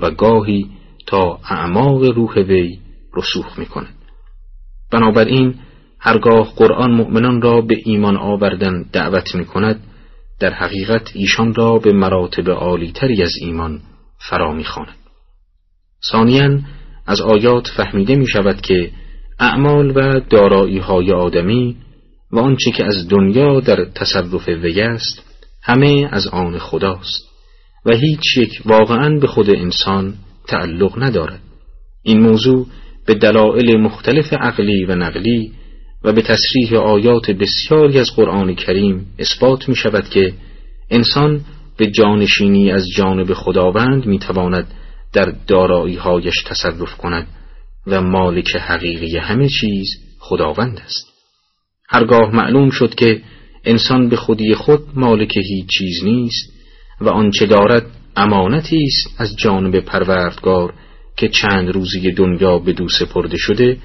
و 0.00 0.10
گاهی 0.10 0.66
تا 1.06 1.40
اعماق 1.50 2.04
روح 2.04 2.38
وی 2.38 2.78
رسوخ 3.14 3.58
می 3.58 3.66
کند 3.66 3.94
بنابراین 4.92 5.54
هرگاه 6.00 6.52
قرآن 6.56 6.90
مؤمنان 6.90 7.42
را 7.42 7.60
به 7.60 7.76
ایمان 7.84 8.16
آوردن 8.16 8.82
دعوت 8.92 9.34
می 9.34 9.44
کند 9.44 9.80
در 10.40 10.52
حقیقت 10.52 11.10
ایشان 11.14 11.54
را 11.54 11.78
به 11.78 11.92
مراتب 11.92 12.50
عالیتری 12.50 13.22
از 13.22 13.32
ایمان 13.40 13.80
فرا 14.18 14.52
می 14.52 14.64
خاند. 14.64 14.96
از 17.06 17.20
آیات 17.20 17.68
فهمیده 17.76 18.16
می 18.16 18.26
شود 18.28 18.60
که 18.60 18.90
اعمال 19.38 19.92
و 19.96 20.20
دارایی 20.30 20.78
های 20.78 21.12
آدمی 21.12 21.76
و 22.30 22.38
آنچه 22.38 22.70
که 22.70 22.84
از 22.84 23.08
دنیا 23.08 23.60
در 23.60 23.84
تصرف 23.84 24.48
وی 24.48 24.80
است 24.80 25.22
همه 25.62 26.08
از 26.12 26.26
آن 26.26 26.58
خداست 26.58 27.34
و 27.86 27.96
هیچ 27.96 28.36
یک 28.36 28.62
واقعا 28.64 29.18
به 29.18 29.26
خود 29.26 29.50
انسان 29.50 30.14
تعلق 30.48 31.02
ندارد. 31.02 31.40
این 32.02 32.20
موضوع 32.20 32.66
به 33.06 33.14
دلایل 33.14 33.80
مختلف 33.80 34.32
عقلی 34.32 34.84
و 34.84 34.94
نقلی 34.94 35.52
و 36.04 36.12
به 36.12 36.22
تصریح 36.22 36.74
آیات 36.74 37.30
بسیاری 37.30 37.98
از 37.98 38.10
قرآن 38.16 38.54
کریم 38.54 39.06
اثبات 39.18 39.68
می 39.68 39.76
شود 39.76 40.08
که 40.08 40.32
انسان 40.90 41.40
به 41.76 41.86
جانشینی 41.86 42.70
از 42.70 42.88
جانب 42.96 43.32
خداوند 43.32 44.06
می 44.06 44.18
تواند 44.18 44.66
در 45.12 45.34
دارایی 45.46 45.96
هایش 45.96 46.42
تصرف 46.46 46.96
کند. 46.96 47.26
و 47.86 48.00
مالک 48.00 48.56
حقیقی 48.56 49.16
همه 49.16 49.48
چیز 49.48 49.86
خداوند 50.18 50.80
است. 50.84 51.06
هرگاه 51.88 52.36
معلوم 52.36 52.70
شد 52.70 52.94
که 52.94 53.22
انسان 53.64 54.08
به 54.08 54.16
خودی 54.16 54.54
خود 54.54 54.80
مالک 54.94 55.36
هیچ 55.36 55.66
چیز 55.68 56.04
نیست 56.04 56.52
و 57.00 57.08
آنچه 57.08 57.46
دارد 57.46 57.86
امانتی 58.16 58.78
است 58.86 59.20
از 59.20 59.36
جانب 59.36 59.80
پروردگار 59.80 60.74
که 61.16 61.28
چند 61.28 61.68
روزی 61.68 62.12
دنیا 62.12 62.58
به 62.58 62.72
دو 62.72 62.88
سپرده 62.88 63.36
شده 63.36 63.78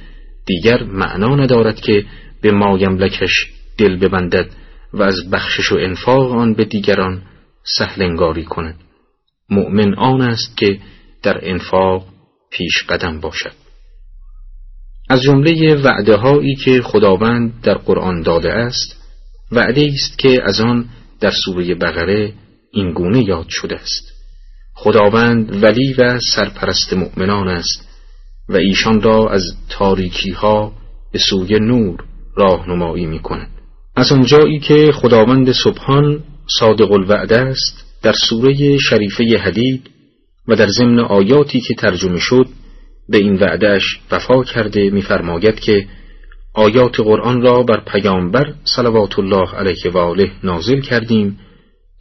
دیگر 0.45 0.83
معنا 0.83 1.35
ندارد 1.35 1.79
که 1.79 2.05
به 2.41 2.51
مایملکش 2.51 3.47
دل 3.77 3.95
ببندد 3.95 4.49
و 4.93 5.03
از 5.03 5.15
بخشش 5.31 5.71
و 5.71 5.75
انفاق 5.75 6.31
آن 6.31 6.53
به 6.53 6.65
دیگران 6.65 7.21
سهل 7.77 8.01
انگاری 8.01 8.43
کند. 8.43 8.75
مؤمن 9.49 9.95
آن 9.95 10.21
است 10.21 10.57
که 10.57 10.79
در 11.23 11.39
انفاق 11.41 12.05
پیش 12.51 12.83
قدم 12.89 13.19
باشد. 13.19 13.58
از 15.09 15.21
جمله 15.21 15.75
وعده 15.75 16.15
هایی 16.15 16.55
که 16.55 16.81
خداوند 16.81 17.61
در 17.63 17.73
قرآن 17.73 18.21
داده 18.21 18.53
است 18.53 18.95
وعده 19.51 19.91
است 19.93 20.19
که 20.19 20.43
از 20.43 20.61
آن 20.61 20.85
در 21.19 21.31
سوره 21.31 21.75
بقره 21.75 22.33
این 22.71 22.93
گونه 22.93 23.23
یاد 23.23 23.47
شده 23.49 23.75
است. 23.75 24.19
خداوند 24.73 25.63
ولی 25.63 25.93
و 25.93 26.19
سرپرست 26.19 26.93
مؤمنان 26.93 27.47
است 27.47 27.89
و 28.49 28.55
ایشان 28.57 29.01
را 29.01 29.29
از 29.29 29.43
تاریکی 29.69 30.31
ها 30.31 30.73
به 31.11 31.19
سوی 31.19 31.59
نور 31.59 32.03
راهنمایی 32.35 33.05
می 33.05 33.19
کند 33.19 33.49
از 33.95 34.11
آنجایی 34.11 34.59
که 34.59 34.91
خداوند 34.91 35.51
سبحان 35.51 36.23
صادق 36.59 36.91
الوعده 36.91 37.39
است 37.39 37.85
در 38.01 38.13
سوره 38.29 38.77
شریفه 38.77 39.23
حدید 39.43 39.89
و 40.47 40.55
در 40.55 40.67
ضمن 40.67 40.99
آیاتی 40.99 41.61
که 41.61 41.73
ترجمه 41.73 42.19
شد 42.19 42.47
به 43.09 43.17
این 43.17 43.35
وعدهش 43.35 43.99
وفا 44.11 44.43
کرده 44.43 44.89
میفرماید 44.89 45.59
که 45.59 45.87
آیات 46.53 46.99
قرآن 46.99 47.41
را 47.41 47.63
بر 47.63 47.83
پیامبر 47.87 48.53
صلوات 48.75 49.19
الله 49.19 49.55
علیه 49.55 49.91
و 49.93 49.97
آله 49.97 50.31
نازل 50.43 50.81
کردیم 50.81 51.39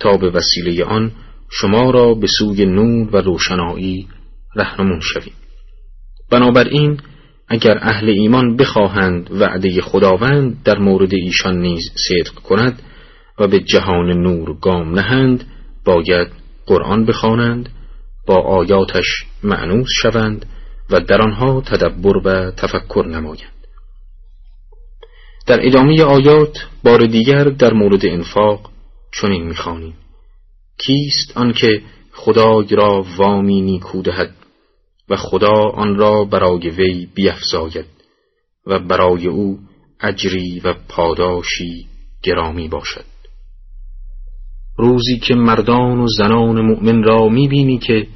تا 0.00 0.16
به 0.16 0.30
وسیله 0.30 0.84
آن 0.84 1.12
شما 1.50 1.90
را 1.90 2.14
به 2.14 2.26
سوی 2.38 2.66
نور 2.66 3.16
و 3.16 3.16
روشنایی 3.16 4.08
رهنمون 4.56 5.00
شویم. 5.00 5.34
بنابراین 6.30 7.00
اگر 7.48 7.78
اهل 7.80 8.08
ایمان 8.08 8.56
بخواهند 8.56 9.30
وعده 9.30 9.80
خداوند 9.80 10.62
در 10.64 10.78
مورد 10.78 11.14
ایشان 11.14 11.58
نیز 11.58 11.90
صدق 12.08 12.34
کند 12.34 12.82
و 13.38 13.46
به 13.46 13.60
جهان 13.60 14.12
نور 14.12 14.56
گام 14.60 14.94
نهند 14.94 15.44
باید 15.84 16.28
قرآن 16.66 17.04
بخوانند 17.06 17.68
با 18.26 18.34
آیاتش 18.34 19.06
معنوس 19.42 19.88
شوند 20.02 20.46
و 20.90 21.00
در 21.00 21.22
آنها 21.22 21.60
تدبر 21.60 22.16
و 22.16 22.50
تفکر 22.50 23.06
نمایند. 23.06 23.58
در 25.46 25.66
ادامه 25.66 26.02
آیات 26.02 26.66
بار 26.84 27.06
دیگر 27.06 27.44
در 27.44 27.72
مورد 27.72 28.06
انفاق 28.06 28.70
چنین 29.20 29.46
می‌خوانیم. 29.46 29.94
کیست 30.78 31.36
آنکه 31.36 31.82
خدای 32.12 32.68
را 32.70 33.06
وامی 33.16 33.60
نیکو 33.60 34.02
دهد 34.02 34.34
و 35.08 35.16
خدا 35.16 35.70
آن 35.74 35.96
را 35.96 36.24
برای 36.24 36.70
وی 36.70 37.08
بیفزاید 37.14 37.86
و 38.66 38.78
برای 38.78 39.26
او 39.26 39.58
اجری 40.00 40.60
و 40.64 40.74
پاداشی 40.88 41.86
گرامی 42.22 42.68
باشد. 42.68 43.04
روزی 44.76 45.18
که 45.18 45.34
مردان 45.34 45.98
و 45.98 46.06
زنان 46.18 46.60
مؤمن 46.60 47.02
را 47.02 47.28
می‌بینی 47.28 47.78
که 47.78 48.06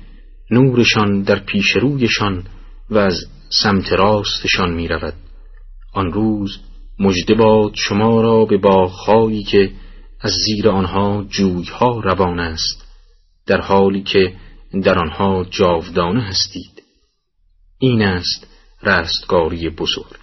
نورشان 0.50 1.22
در 1.22 1.38
پیش 1.38 1.76
رویشان 1.76 2.44
و 2.92 2.98
از 2.98 3.26
سمت 3.62 3.92
راستشان 3.92 4.74
می‌رود. 4.74 5.14
آن 5.92 6.12
روز 6.12 6.58
مجده 6.98 7.34
باد 7.34 7.72
شما 7.74 8.20
را 8.20 8.44
به 8.44 8.56
باغهایی 8.56 9.42
که 9.42 9.70
از 10.20 10.32
زیر 10.32 10.68
آنها 10.68 11.24
جویها 11.28 12.00
روان 12.00 12.40
است 12.40 12.86
در 13.46 13.60
حالی 13.60 14.02
که 14.02 14.34
در 14.84 14.98
آنها 14.98 15.46
جاودانه 15.50 16.22
هستید. 16.22 16.82
این 17.78 18.02
است 18.02 18.46
رستگاری 18.82 19.68
بزرگ. 19.70 20.22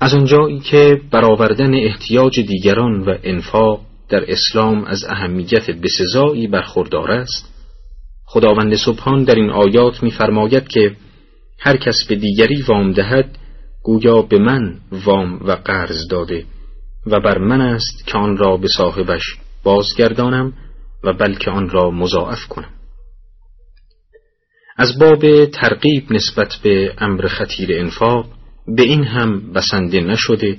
از 0.00 0.14
آنجایی 0.14 0.60
که 0.60 1.00
برآوردن 1.10 1.74
احتیاج 1.74 2.40
دیگران 2.40 3.00
و 3.00 3.18
انفاق 3.22 3.80
در 4.08 4.30
اسلام 4.32 4.84
از 4.84 5.04
اهمیت 5.04 5.70
بسزایی 5.70 6.46
برخوردار 6.46 7.10
است 7.10 7.50
خداوند 8.32 8.74
سبحان 8.74 9.24
در 9.24 9.34
این 9.34 9.50
آیات 9.50 10.02
می‌فرماید 10.02 10.68
که 10.68 10.96
هر 11.58 11.76
کس 11.76 11.96
به 12.08 12.14
دیگری 12.14 12.62
وام 12.62 12.92
دهد 12.92 13.38
گویا 13.82 14.22
به 14.22 14.38
من 14.38 14.78
وام 15.04 15.46
و 15.46 15.52
قرض 15.52 16.08
داده 16.10 16.44
و 17.06 17.20
بر 17.20 17.38
من 17.38 17.60
است 17.60 18.06
که 18.06 18.18
آن 18.18 18.36
را 18.36 18.56
به 18.56 18.68
صاحبش 18.76 19.22
بازگردانم 19.62 20.52
و 21.04 21.12
بلکه 21.12 21.50
آن 21.50 21.68
را 21.68 21.90
مضاعف 21.90 22.46
کنم. 22.48 22.70
از 24.76 24.98
باب 24.98 25.46
ترغیب 25.46 26.12
نسبت 26.12 26.56
به 26.62 26.94
امر 26.98 27.26
خطیر 27.26 27.78
انفاق 27.78 28.26
به 28.76 28.82
این 28.82 29.04
هم 29.04 29.52
بسنده 29.52 30.00
نشده 30.00 30.58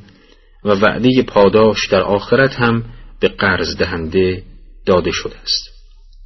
و 0.65 0.69
وعده 0.69 1.23
پاداش 1.23 1.87
در 1.91 2.01
آخرت 2.01 2.55
هم 2.55 2.83
به 3.19 3.27
قرض 3.27 3.77
دهنده 3.77 4.43
داده 4.85 5.11
شده 5.11 5.35
است. 5.37 5.69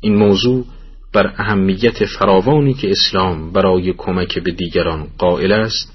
این 0.01 0.15
موضوع 0.15 0.65
بر 1.15 1.33
اهمیت 1.37 2.05
فراوانی 2.05 2.73
که 2.73 2.91
اسلام 2.91 3.51
برای 3.51 3.93
کمک 3.93 4.39
به 4.39 4.51
دیگران 4.51 5.07
قائل 5.17 5.51
است 5.51 5.93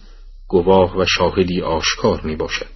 گواه 0.48 0.98
و 0.98 1.04
شاهدی 1.08 1.60
آشکار 1.60 2.20
می 2.20 2.36
باشد 2.36 2.66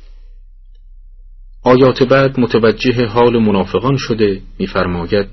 آیات 1.62 2.02
بعد 2.02 2.40
متوجه 2.40 3.06
حال 3.06 3.38
منافقان 3.38 3.96
شده 3.96 4.42
میفرماید 4.58 5.26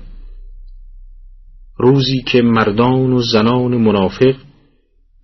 روزی 1.76 2.22
که 2.22 2.42
مردان 2.42 3.12
و 3.12 3.22
زنان 3.22 3.76
منافق 3.76 4.34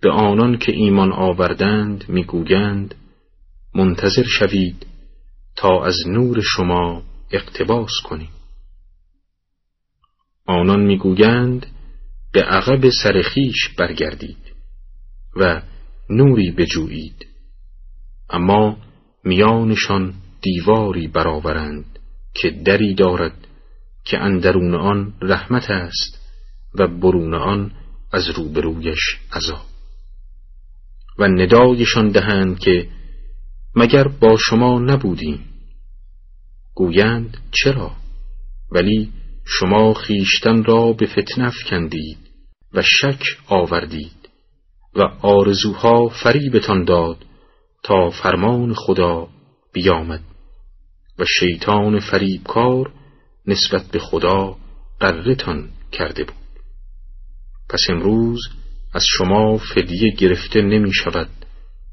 به 0.01 0.11
آنان 0.11 0.57
که 0.57 0.71
ایمان 0.71 1.11
آوردند 1.11 2.05
می‌گویند 2.07 2.95
منتظر 3.75 4.23
شوید 4.23 4.85
تا 5.55 5.85
از 5.85 5.95
نور 6.07 6.41
شما 6.41 7.03
اقتباس 7.31 7.91
کنیم. 8.03 8.29
آنان 10.45 10.79
می‌گویند 10.79 11.65
به 12.31 12.43
عقب 12.43 12.89
سرخیش 12.89 13.69
برگردید 13.77 14.53
و 15.35 15.61
نوری 16.09 16.51
بجویید. 16.51 17.25
اما 18.29 18.77
میانشان 19.23 20.13
دیواری 20.41 21.07
برآورند 21.07 21.99
که 22.33 22.49
دری 22.49 22.93
دارد 22.93 23.47
که 24.05 24.19
اندرون 24.19 24.75
آن 24.75 25.13
رحمت 25.21 25.69
است 25.69 26.19
و 26.75 26.87
برون 26.87 27.33
آن 27.33 27.71
از 28.11 28.29
روبرویش 28.29 29.17
عذاب. 29.33 29.65
و 31.19 31.27
ندایشان 31.27 32.09
دهند 32.09 32.59
که 32.59 32.89
مگر 33.75 34.07
با 34.07 34.37
شما 34.37 34.79
نبودیم. 34.79 35.45
گویند 36.73 37.37
چرا؟ 37.51 37.91
ولی 38.71 39.11
شما 39.45 39.93
خیشتن 39.93 40.63
را 40.63 40.93
به 40.93 41.05
فتنه 41.05 41.51
کندید 41.69 42.28
و 42.73 42.81
شک 42.81 43.23
آوردید 43.47 44.29
و 44.95 45.01
آرزوها 45.21 46.07
فریبتان 46.07 46.83
داد 46.83 47.25
تا 47.83 48.09
فرمان 48.09 48.73
خدا 48.73 49.27
بیامد 49.73 50.23
و 51.19 51.25
شیطان 51.39 51.99
فریبکار 51.99 52.93
نسبت 53.47 53.85
به 53.91 53.99
خدا 53.99 54.57
قرتان 54.99 55.69
کرده 55.91 56.23
بود. 56.23 56.35
پس 57.69 57.79
امروز 57.89 58.39
از 58.93 59.03
شما 59.17 59.57
فدیه 59.57 60.15
گرفته 60.15 60.61
نمی 60.61 60.93
شود 60.93 61.29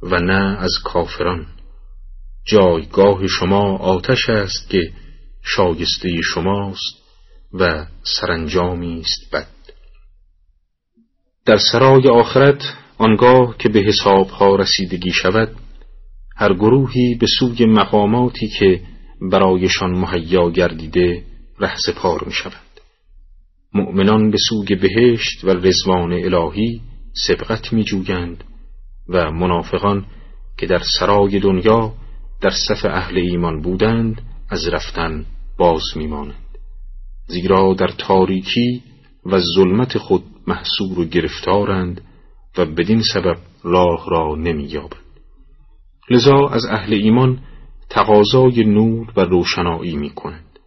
و 0.03 0.19
نه 0.19 0.59
از 0.61 0.73
کافران. 0.85 1.47
جایگاه 2.45 3.27
شما 3.27 3.77
آتش 3.77 4.29
است 4.29 4.71
که 4.71 4.93
شایسته 5.43 6.21
شماست 6.35 6.97
و 7.53 7.87
سرانجامی 8.03 9.01
است 9.01 9.35
بد. 9.35 9.56
در 11.47 11.59
سرای 11.73 12.09
آخرت 12.09 12.63
آنگاه 12.99 13.57
که 13.59 13.69
به 13.69 13.81
حسابها 13.81 14.57
رسیدگی 14.57 15.11
شود 15.11 15.57
هر 16.37 16.55
گروهی 16.55 17.15
به 17.15 17.27
سوی 17.39 17.67
مقاماتی 17.67 18.49
که 18.49 18.81
برایشان 19.31 19.91
مهیا 19.91 20.51
گردیده 20.51 21.23
رهسپار 21.61 22.25
می 22.27 22.33
شود 22.33 22.53
مؤمنان 23.75 24.31
به 24.31 24.39
سوی 24.49 24.75
بهشت 24.75 25.45
و 25.45 25.49
رزوان 25.49 26.13
الهی 26.13 26.81
سبقت 27.27 27.73
می 27.73 27.85
جویند 27.85 28.45
و 29.09 29.31
منافقان 29.31 30.07
که 30.59 30.67
در 30.67 30.83
سرای 30.99 31.41
دنیا 31.41 31.93
در 32.41 32.51
صف 32.51 32.85
اهل 32.85 33.19
ایمان 33.19 33.63
بودند 33.63 34.23
از 34.51 34.69
رفتن 34.69 35.27
باز 35.59 35.83
میمانند. 35.97 36.59
زیرا 37.27 37.75
در 37.75 37.89
تاریکی 37.89 38.83
و 39.27 39.41
ظلمت 39.57 39.99
خود 39.99 40.25
محصور 40.47 40.99
و 40.99 41.05
گرفتارند 41.05 42.01
و 42.59 42.67
بدین 42.67 43.03
سبب 43.15 43.37
راه 43.63 44.11
را 44.11 44.35
نمییابند. 44.35 45.03
لذا 46.11 46.49
از 46.49 46.65
اهل 46.65 46.95
ایمان 46.95 47.39
تقاضای 47.91 48.65
نور 48.65 49.13
و 49.17 49.21
روشنایی 49.21 49.97
می 49.97 50.11
کنند 50.11 50.59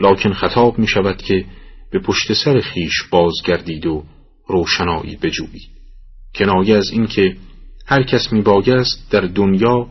لکن 0.00 0.32
خطاب 0.32 0.78
می 0.78 0.86
شود 0.86 1.16
که 1.16 1.44
به 1.90 1.98
پشت 1.98 2.32
سر 2.32 2.60
خیش 2.60 3.02
بازگردید 3.10 3.86
و 3.86 4.04
روشنایی 4.48 5.16
بجویید. 5.16 5.70
کنایه 6.34 6.76
از 6.76 6.90
اینکه 6.92 7.36
هر 7.86 8.02
کس 8.02 8.32
می 8.32 8.42
بایست 8.42 9.10
در 9.10 9.20
دنیا 9.20 9.86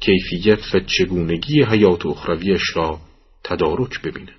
کیفیت 0.00 0.74
و 0.74 0.80
چگونگی 0.80 1.62
حیات 1.62 2.06
اخرویش 2.06 2.76
را 2.76 2.98
تدارک 3.44 4.02
ببیند. 4.02 4.30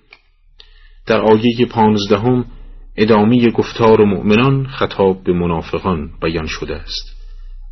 در 1.06 1.22
آیه 1.22 1.66
پانزدهم 1.66 2.46
ادامه 2.98 3.52
گفتار 3.52 4.06
مؤمنان 4.06 4.68
خطاب 4.68 5.24
به 5.24 5.34
منافقان 5.34 6.10
بیان 6.22 6.48
شده 6.48 6.76
است 6.76 7.18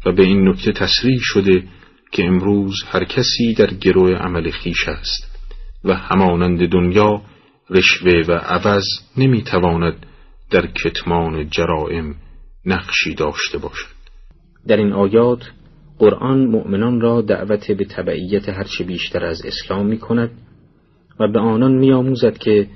و 0.05 0.11
به 0.11 0.23
این 0.23 0.47
نکته 0.49 0.71
تصریح 0.71 1.19
شده 1.21 1.63
که 2.11 2.25
امروز 2.25 2.75
هر 2.87 3.03
کسی 3.03 3.53
در 3.53 3.73
گروه 3.73 4.11
عمل 4.11 4.51
خیش 4.51 4.87
است 4.87 5.35
و 5.83 5.93
همانند 5.93 6.69
دنیا 6.69 7.21
رشوه 7.69 8.23
و 8.27 8.31
عوض 8.31 8.85
نمی‌تواند 9.17 10.05
در 10.51 10.67
کتمان 10.67 11.49
جرائم 11.49 12.15
نقشی 12.65 13.13
داشته 13.13 13.57
باشد. 13.57 13.95
در 14.67 14.77
این 14.77 14.93
آیات 14.93 15.51
قرآن 15.99 16.45
مؤمنان 16.45 17.01
را 17.01 17.21
دعوت 17.21 17.71
به 17.71 17.85
تبعیت 17.85 18.49
هرچه 18.49 18.83
بیشتر 18.83 19.25
از 19.25 19.41
اسلام 19.45 19.85
می 19.85 19.97
کند 19.97 20.31
و 21.19 21.31
به 21.31 21.39
آنان 21.39 21.75
می 21.77 21.91
آموزد 21.91 22.37
که 22.37 22.67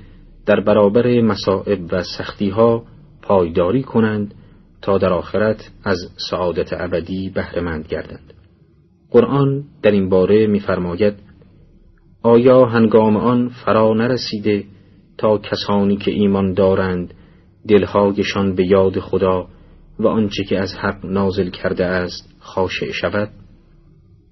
در 0.46 0.60
برابر 0.60 1.20
مصائب 1.20 1.92
و 1.92 2.02
سختیها 2.02 2.84
پایداری 3.22 3.82
کنند 3.82 4.34
تا 4.82 4.98
در 4.98 5.12
آخرت 5.12 5.70
از 5.84 5.98
سعادت 6.30 6.72
ابدی 6.72 7.30
بهرهمند 7.34 7.86
گردند. 7.88 8.32
قرآن 9.10 9.64
در 9.82 9.90
این 9.90 10.08
باره 10.08 10.46
می‌فرماید 10.46 11.14
آیا 12.22 12.66
هنگام 12.66 13.16
آن 13.16 13.48
فرا 13.48 13.94
نرسیده 13.94 14.64
تا 15.18 15.38
کسانی 15.38 15.96
که 15.96 16.10
ایمان 16.10 16.54
دارند 16.54 17.14
دلهایشان 17.68 18.54
به 18.54 18.66
یاد 18.66 18.98
خدا 18.98 19.48
و 19.98 20.06
آنچه 20.06 20.44
که 20.44 20.58
از 20.58 20.74
حق 20.74 21.06
نازل 21.06 21.50
کرده 21.50 21.86
است 21.86 22.34
خاشع 22.38 22.92
شود؟ 22.92 23.30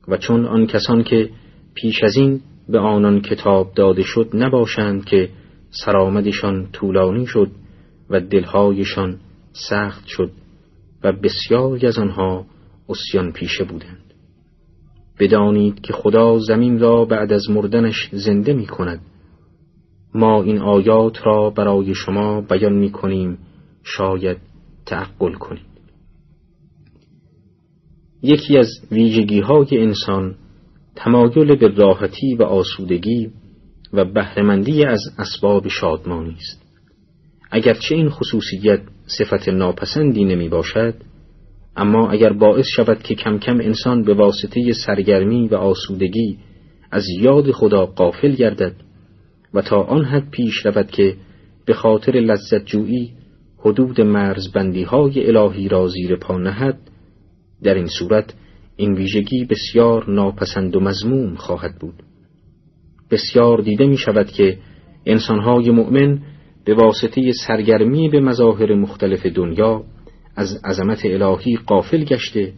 و 0.09 0.17
چون 0.17 0.47
آن 0.47 0.67
کسان 0.67 1.03
که 1.03 1.31
پیش 1.75 2.05
از 2.05 2.17
این 2.17 2.41
به 2.69 2.79
آنان 2.79 3.21
کتاب 3.21 3.73
داده 3.75 4.03
شد 4.03 4.31
نباشند 4.35 5.05
که 5.05 5.29
سرآمدشان 5.71 6.69
طولانی 6.73 7.27
شد 7.27 7.51
و 8.11 8.21
دلهایشان 8.21 9.21
سخت 9.53 10.07
شد 10.07 10.31
و 11.05 11.13
بسیاری 11.13 11.87
از 11.87 11.99
آنها 11.99 12.47
اسیان 12.89 13.33
پیشه 13.33 13.65
بودند. 13.65 14.15
بدانید 15.21 15.81
که 15.81 15.93
خدا 15.93 16.39
زمین 16.39 16.79
را 16.79 17.05
بعد 17.05 17.33
از 17.33 17.51
مردنش 17.51 18.09
زنده 18.13 18.53
می 18.53 18.67
کند 18.67 19.01
ما 20.15 20.43
این 20.43 20.59
آیات 20.59 21.27
را 21.27 21.51
برای 21.51 21.95
شما 21.95 22.41
بیان 22.41 22.73
می 22.73 22.91
کنیم 22.91 23.39
شاید 23.83 24.39
تعقل 24.87 25.33
کنید. 25.33 25.69
یکی 28.23 28.59
از 28.59 28.69
ویژگی 28.91 29.41
های 29.41 29.67
انسان 29.73 30.35
تمایل 30.97 31.57
به 31.57 31.69
راحتی 31.69 32.35
و 32.35 32.43
آسودگی 32.43 33.31
و 33.93 34.05
بهرهمندی 34.05 34.85
از 34.85 35.01
اسباب 35.19 35.69
شادمانی 35.69 36.35
است. 36.35 36.63
اگرچه 37.51 37.95
این 37.95 38.09
خصوصیت 38.09 38.81
صفت 39.07 39.49
ناپسندی 39.49 40.25
نمی 40.25 40.49
باشد 40.49 40.95
اما 41.77 42.11
اگر 42.11 42.33
باعث 42.33 42.67
شود 42.77 43.03
که 43.03 43.15
کم 43.15 43.39
کم 43.39 43.61
انسان 43.61 44.03
به 44.03 44.15
واسطه 44.15 44.73
سرگرمی 44.87 45.49
و 45.49 45.55
آسودگی 45.55 46.39
از 46.91 47.05
یاد 47.21 47.51
خدا 47.51 47.87
قافل 47.87 48.33
گردد 48.33 48.75
و 49.55 49.63
تا 49.63 49.83
آن 49.83 50.05
حد 50.05 50.31
پیش 50.31 50.67
رود 50.67 50.91
که 50.91 51.17
به 51.67 51.75
خاطر 51.75 52.13
لذت 52.13 52.65
جویی 52.65 53.13
حدود 53.59 54.01
مرزبندی 54.01 54.83
های 54.83 55.27
الهی 55.27 55.69
را 55.69 55.89
زیر 55.89 56.17
پا 56.17 56.39
نهد 56.39 56.79
در 57.63 57.75
این 57.75 57.87
صورت 57.87 58.35
این 58.77 58.95
ویژگی 58.95 59.45
بسیار 59.45 60.11
ناپسند 60.11 60.77
و 60.77 60.81
مزموم 60.81 61.35
خواهد 61.35 61.79
بود. 61.79 62.03
بسیار 63.11 63.61
دیده 63.61 63.87
می 63.87 63.97
شود 63.97 64.27
که 64.27 64.59
انسانهای 65.07 65.71
مؤمن 65.71 66.19
به 66.65 66.75
واسطه 66.75 67.33
سرگرمی 67.47 68.09
به 68.09 68.21
مظاهر 68.21 68.75
مختلف 68.75 69.27
دنیا 69.27 69.85
از 70.37 70.61
عظمت 70.65 71.01
الهی 71.05 71.57
قافل 71.57 72.05
گشته 72.05 72.53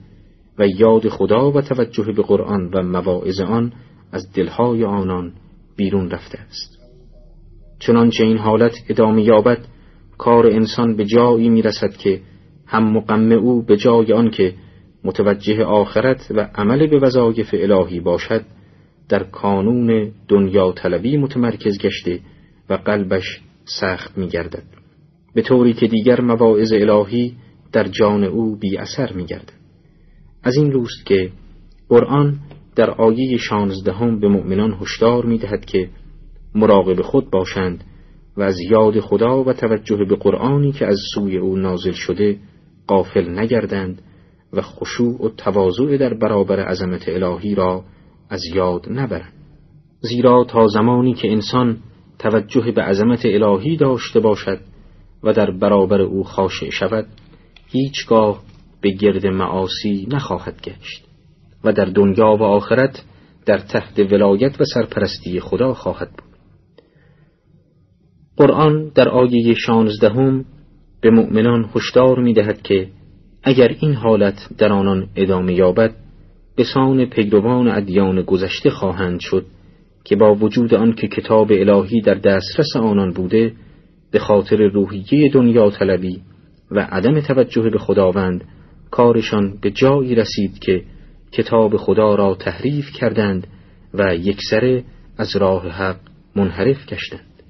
و 0.59 0.67
یاد 0.67 1.09
خدا 1.09 1.53
و 1.53 1.61
توجه 1.61 2.13
به 2.17 2.23
قرآن 2.23 2.71
و 2.75 2.83
مواعظ 2.83 3.41
آن 3.41 3.73
از 4.13 4.33
دلهای 4.33 4.85
آنان 4.85 5.33
بیرون 5.77 6.11
رفته 6.11 6.39
است. 6.39 6.79
چنانچه 7.79 8.25
این 8.25 8.39
حالت 8.39 8.73
ادامه 8.89 9.23
یابد 9.23 9.59
کار 10.19 10.47
انسان 10.47 10.97
به 10.97 11.05
جایی 11.05 11.49
می 11.49 11.63
رسد 11.63 11.97
که 11.97 12.21
هم 12.67 12.93
مقم 12.93 13.33
او 13.33 13.63
به 13.63 13.77
جای 13.77 14.13
آن 14.13 14.31
که 14.31 14.55
متوجه 15.05 15.65
آخرت 15.65 16.27
و 16.31 16.49
عمل 16.55 16.87
به 16.87 16.99
وظایف 16.99 17.49
الهی 17.53 18.01
باشد 18.01 18.45
در 19.11 19.23
کانون 19.23 20.12
دنیا 20.29 20.73
طلبی 20.73 21.16
متمرکز 21.16 21.79
گشته 21.79 22.20
و 22.70 22.75
قلبش 22.75 23.40
سخت 23.64 24.18
می 24.18 24.29
گردد 24.29 24.62
به 25.35 25.42
طوری 25.42 25.73
که 25.73 25.87
دیگر 25.87 26.20
مواعظ 26.20 26.73
الهی 26.73 27.37
در 27.73 27.88
جان 27.88 28.25
او 28.25 28.57
بی 28.57 28.77
اثر 28.77 29.12
می 29.12 29.25
گردد 29.25 29.53
از 30.42 30.57
این 30.57 30.73
روست 30.73 31.07
که 31.07 31.31
قرآن 31.88 32.38
در 32.77 32.90
آیه 32.90 33.37
شانزدهم 33.37 34.20
به 34.20 34.29
مؤمنان 34.29 34.77
هشدار 34.81 35.27
می 35.27 35.38
دهد 35.38 35.64
که 35.64 35.88
مراقب 36.55 37.03
خود 37.03 37.31
باشند 37.31 37.85
و 38.37 38.42
از 38.42 38.61
یاد 38.61 39.01
خدا 39.01 39.44
و 39.44 39.53
توجه 39.53 40.05
به 40.09 40.16
قرآنی 40.16 40.73
که 40.73 40.87
از 40.87 40.99
سوی 41.14 41.37
او 41.37 41.57
نازل 41.57 41.92
شده 41.92 42.38
قافل 42.87 43.38
نگردند 43.38 44.03
و 44.53 44.62
خشوع 44.62 45.25
و 45.25 45.29
تواضع 45.29 45.96
در 45.96 46.14
برابر 46.14 46.61
عظمت 46.61 47.09
الهی 47.09 47.55
را 47.55 47.85
از 48.31 48.45
یاد 48.55 48.87
نبرند 48.90 49.33
زیرا 50.01 50.45
تا 50.45 50.66
زمانی 50.66 51.14
که 51.14 51.33
انسان 51.33 51.77
توجه 52.19 52.73
به 52.73 52.83
عظمت 52.83 53.21
الهی 53.25 53.77
داشته 53.77 54.21
باشد 54.21 54.61
و 55.23 55.33
در 55.33 55.51
برابر 55.51 56.01
او 56.01 56.25
خاشع 56.25 56.71
شود 56.71 57.07
هیچگاه 57.66 58.43
به 58.81 58.90
گرد 58.90 59.27
معاصی 59.27 60.07
نخواهد 60.11 60.61
گشت 60.62 61.05
و 61.64 61.73
در 61.73 61.85
دنیا 61.85 62.37
و 62.37 62.43
آخرت 62.43 63.05
در 63.47 63.59
تحت 63.59 63.99
ولایت 63.99 64.61
و 64.61 64.64
سرپرستی 64.75 65.40
خدا 65.40 65.75
خواهد 65.75 66.11
بود. 66.11 66.31
قرآن 68.37 68.88
در 68.95 69.09
آیه 69.09 69.55
شانزدهم 69.55 70.45
به 71.01 71.11
مؤمنان 71.11 71.71
هشدار 71.75 72.19
می 72.19 72.35
دهد 72.35 72.62
که 72.62 72.88
اگر 73.43 73.69
این 73.81 73.95
حالت 73.95 74.49
در 74.59 74.73
آنان 74.73 75.09
ادامه 75.16 75.55
یابد 75.55 75.95
به 76.61 76.66
سان 76.75 77.05
پیروان 77.05 77.68
ادیان 77.68 78.23
گذشته 78.23 78.70
خواهند 78.70 79.20
شد 79.20 79.46
که 80.05 80.16
با 80.16 80.35
وجود 80.35 80.75
آنکه 80.75 81.09
کتاب 81.09 81.53
الهی 81.53 82.01
در 82.01 82.14
دسترس 82.14 82.77
آنان 82.77 83.12
بوده 83.12 83.53
به 84.11 84.18
خاطر 84.18 84.57
روحیه 84.57 85.31
دنیا 85.31 85.70
طلبی 85.70 86.20
و 86.70 86.81
عدم 86.90 87.20
توجه 87.20 87.70
به 87.70 87.79
خداوند 87.79 88.44
کارشان 88.90 89.59
به 89.62 89.70
جایی 89.70 90.14
رسید 90.14 90.59
که 90.59 90.83
کتاب 91.33 91.77
خدا 91.77 92.14
را 92.14 92.35
تحریف 92.35 92.92
کردند 92.92 93.46
و 93.94 94.14
یکسره 94.14 94.85
از 95.18 95.37
راه 95.37 95.68
حق 95.68 95.96
منحرف 96.37 96.87
گشتند. 96.87 97.42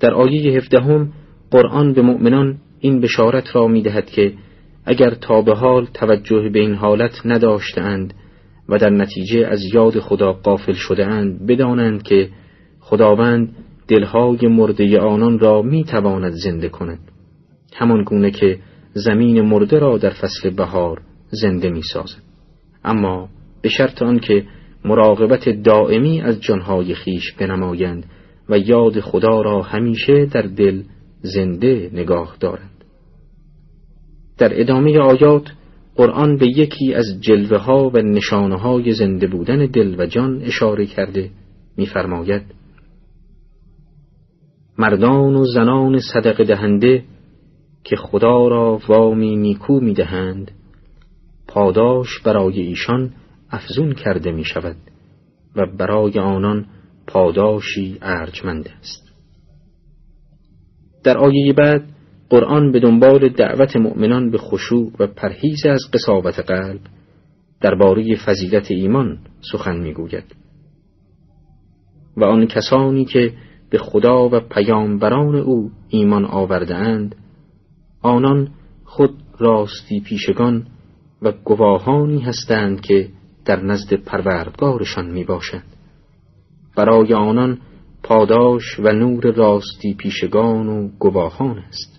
در 0.00 0.14
آیه 0.14 0.56
هفدهم 0.56 1.12
قرآن 1.50 1.92
به 1.92 2.02
مؤمنان 2.02 2.58
این 2.80 3.00
بشارت 3.00 3.56
را 3.56 3.66
می 3.66 3.82
دهد 3.82 4.06
که 4.06 4.32
اگر 4.84 5.10
تا 5.10 5.42
به 5.42 5.54
حال 5.54 5.86
توجه 5.94 6.48
به 6.48 6.60
این 6.60 6.74
حالت 6.74 7.12
نداشتند 7.24 8.14
و 8.68 8.78
در 8.78 8.90
نتیجه 8.90 9.46
از 9.46 9.60
یاد 9.74 9.98
خدا 9.98 10.32
قافل 10.32 10.72
شده 10.72 11.06
اند 11.06 11.46
بدانند 11.46 12.02
که 12.02 12.28
خداوند 12.80 13.56
دلهای 13.88 14.48
مرده 14.48 15.00
آنان 15.00 15.38
را 15.38 15.62
می 15.62 15.84
تواند 15.84 16.32
زنده 16.32 16.68
کند. 16.68 16.98
همان 17.74 18.04
گونه 18.04 18.30
که 18.30 18.58
زمین 18.92 19.40
مرده 19.40 19.78
را 19.78 19.98
در 19.98 20.10
فصل 20.10 20.50
بهار 20.50 21.00
زنده 21.30 21.70
می 21.70 21.82
سازد 21.82 22.22
اما 22.84 23.28
به 23.62 23.68
شرط 23.68 24.02
آنکه 24.02 24.44
مراقبت 24.84 25.48
دائمی 25.48 26.20
از 26.20 26.40
جانهای 26.40 26.94
خیش 26.94 27.32
بنمایند 27.32 28.06
و 28.48 28.58
یاد 28.58 29.00
خدا 29.00 29.42
را 29.42 29.62
همیشه 29.62 30.26
در 30.26 30.42
دل 30.42 30.82
زنده 31.22 31.90
نگاه 31.92 32.36
دارند. 32.40 32.73
در 34.38 34.60
ادامه 34.60 34.98
آیات 34.98 35.52
قرآن 35.96 36.36
به 36.36 36.46
یکی 36.46 36.94
از 36.94 37.04
جلوه 37.20 37.58
ها 37.58 37.90
و 37.94 37.98
نشانه 37.98 38.56
های 38.56 38.92
زنده 38.92 39.26
بودن 39.26 39.66
دل 39.66 40.00
و 40.00 40.06
جان 40.06 40.42
اشاره 40.42 40.86
کرده 40.86 41.30
می‌فرماید 41.76 42.42
مردان 44.78 45.34
و 45.34 45.44
زنان 45.44 45.98
صدق 45.98 46.44
دهنده 46.44 47.04
که 47.84 47.96
خدا 47.96 48.48
را 48.48 48.80
وامی 48.88 49.36
نیکو 49.36 49.80
می‌دهند 49.80 50.50
پاداش 51.48 52.20
برای 52.24 52.60
ایشان 52.60 53.10
افزون 53.50 53.94
کرده 53.94 54.32
می 54.32 54.44
شود 54.44 54.76
و 55.56 55.66
برای 55.78 56.18
آنان 56.18 56.66
پاداشی 57.06 57.98
ارجمند 58.02 58.68
است. 58.80 59.12
در 61.04 61.18
آیه 61.18 61.52
بعد 61.52 61.93
قرآن 62.34 62.72
به 62.72 62.80
دنبال 62.80 63.28
دعوت 63.28 63.76
مؤمنان 63.76 64.30
به 64.30 64.38
خشوع 64.38 64.92
و 64.98 65.06
پرهیز 65.06 65.66
از 65.66 65.80
قصاوت 65.92 66.40
قلب 66.40 66.80
درباره 67.60 68.16
فضیلت 68.16 68.70
ایمان 68.70 69.18
سخن 69.52 69.76
می‌گوید. 69.76 70.36
و 72.16 72.24
آن 72.24 72.46
کسانی 72.46 73.04
که 73.04 73.32
به 73.70 73.78
خدا 73.78 74.28
و 74.28 74.40
پیامبران 74.40 75.34
او 75.34 75.70
ایمان 75.88 76.24
آورده 76.24 76.74
اند 76.74 77.16
آنان 78.02 78.48
خود 78.84 79.14
راستی 79.38 80.00
پیشگان 80.00 80.66
و 81.22 81.32
گواهانی 81.44 82.20
هستند 82.20 82.80
که 82.80 83.08
در 83.44 83.62
نزد 83.62 83.94
پروردگارشان 83.94 85.10
می 85.10 85.24
باشند 85.24 85.76
برای 86.76 87.14
آنان 87.14 87.58
پاداش 88.02 88.80
و 88.80 88.92
نور 88.92 89.32
راستی 89.32 89.94
پیشگان 89.94 90.68
و 90.68 90.88
گواهان 90.98 91.58
است. 91.58 91.93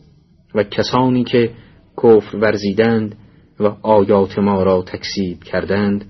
و 0.56 0.64
کسانی 0.64 1.24
که 1.24 1.52
کفر 1.98 2.38
ورزیدند 2.38 3.16
و 3.60 3.64
آیات 3.82 4.40
ما 4.40 4.64
را 4.64 4.82
تکسیب 4.82 5.44
کردند 5.44 6.06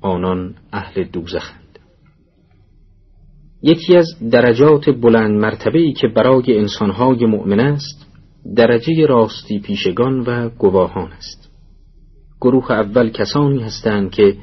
آنان 0.00 0.54
اهل 0.72 1.04
دوزخند. 1.04 1.78
یکی 3.62 3.96
از 3.96 4.06
درجات 4.30 4.90
بلند 4.90 5.40
مرتبه 5.40 5.78
ای 5.78 5.92
که 5.92 6.08
برای 6.08 6.58
انسانهای 6.58 7.26
مؤمن 7.26 7.60
است 7.60 8.06
درجه 8.56 9.06
راستی 9.06 9.58
پیشگان 9.58 10.20
و 10.20 10.48
گواهان 10.48 11.12
است. 11.12 11.50
گروه 12.40 12.72
اول 12.72 13.10
کسانی 13.10 13.62
هستند 13.62 14.10
که 14.10 14.36